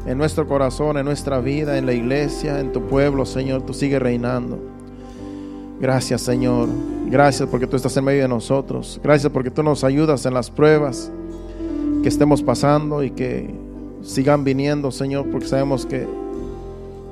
[0.07, 4.01] En nuestro corazón, en nuestra vida, en la iglesia, en tu pueblo, Señor, tú sigues
[4.01, 4.59] reinando.
[5.81, 6.69] Gracias, Señor.
[7.07, 9.01] Gracias porque tú estás en medio de nosotros.
[9.03, 11.11] Gracias porque tú nos ayudas en las pruebas
[12.03, 13.51] que estemos pasando y que
[14.03, 16.07] sigan viniendo, Señor, porque sabemos que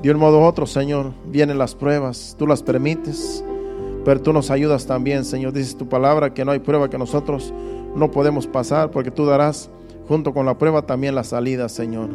[0.03, 2.35] de un modo u otro, Señor, vienen las pruebas.
[2.39, 3.45] Tú las permites
[4.09, 5.53] pero tú nos ayudas también, Señor.
[5.53, 7.53] Dices tu palabra que no hay prueba que nosotros
[7.95, 9.69] no podemos pasar, porque tú darás
[10.09, 12.09] junto con la prueba también la salida, Señor.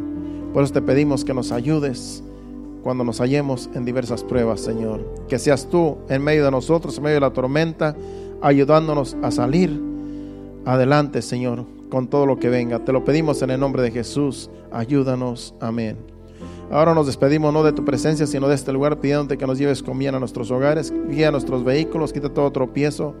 [0.52, 2.22] Por eso te pedimos que nos ayudes
[2.82, 5.00] cuando nos hallemos en diversas pruebas, Señor.
[5.28, 7.96] Que seas tú en medio de nosotros, en medio de la tormenta,
[8.42, 9.80] ayudándonos a salir
[10.64, 12.80] adelante, Señor, con todo lo que venga.
[12.80, 14.50] Te lo pedimos en el nombre de Jesús.
[14.72, 15.54] Ayúdanos.
[15.60, 15.96] Amén.
[16.70, 19.82] Ahora nos despedimos no de tu presencia, sino de este lugar, pidiéndote que nos lleves
[19.82, 23.14] con bien a nuestros hogares, guía a nuestros vehículos, quita todo tropiezo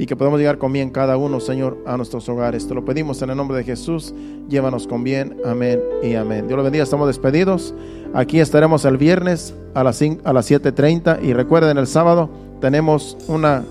[0.00, 2.66] y que podamos llegar con bien cada uno, Señor, a nuestros hogares.
[2.66, 4.14] Te lo pedimos en el nombre de Jesús.
[4.48, 5.36] Llévanos con bien.
[5.44, 6.46] Amén y amén.
[6.46, 6.82] Dios los bendiga.
[6.82, 7.74] Estamos despedidos.
[8.14, 12.30] Aquí estaremos el viernes a las, a las 7.30 y recuerden, el sábado
[12.62, 13.62] tenemos una,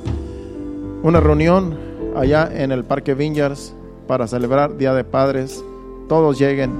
[1.01, 1.75] una reunión
[2.15, 3.73] allá en el Parque Vineyards
[4.05, 5.63] para celebrar Día de Padres.
[6.07, 6.71] Todos lleguen.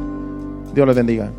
[0.75, 1.31] Dios les bendiga.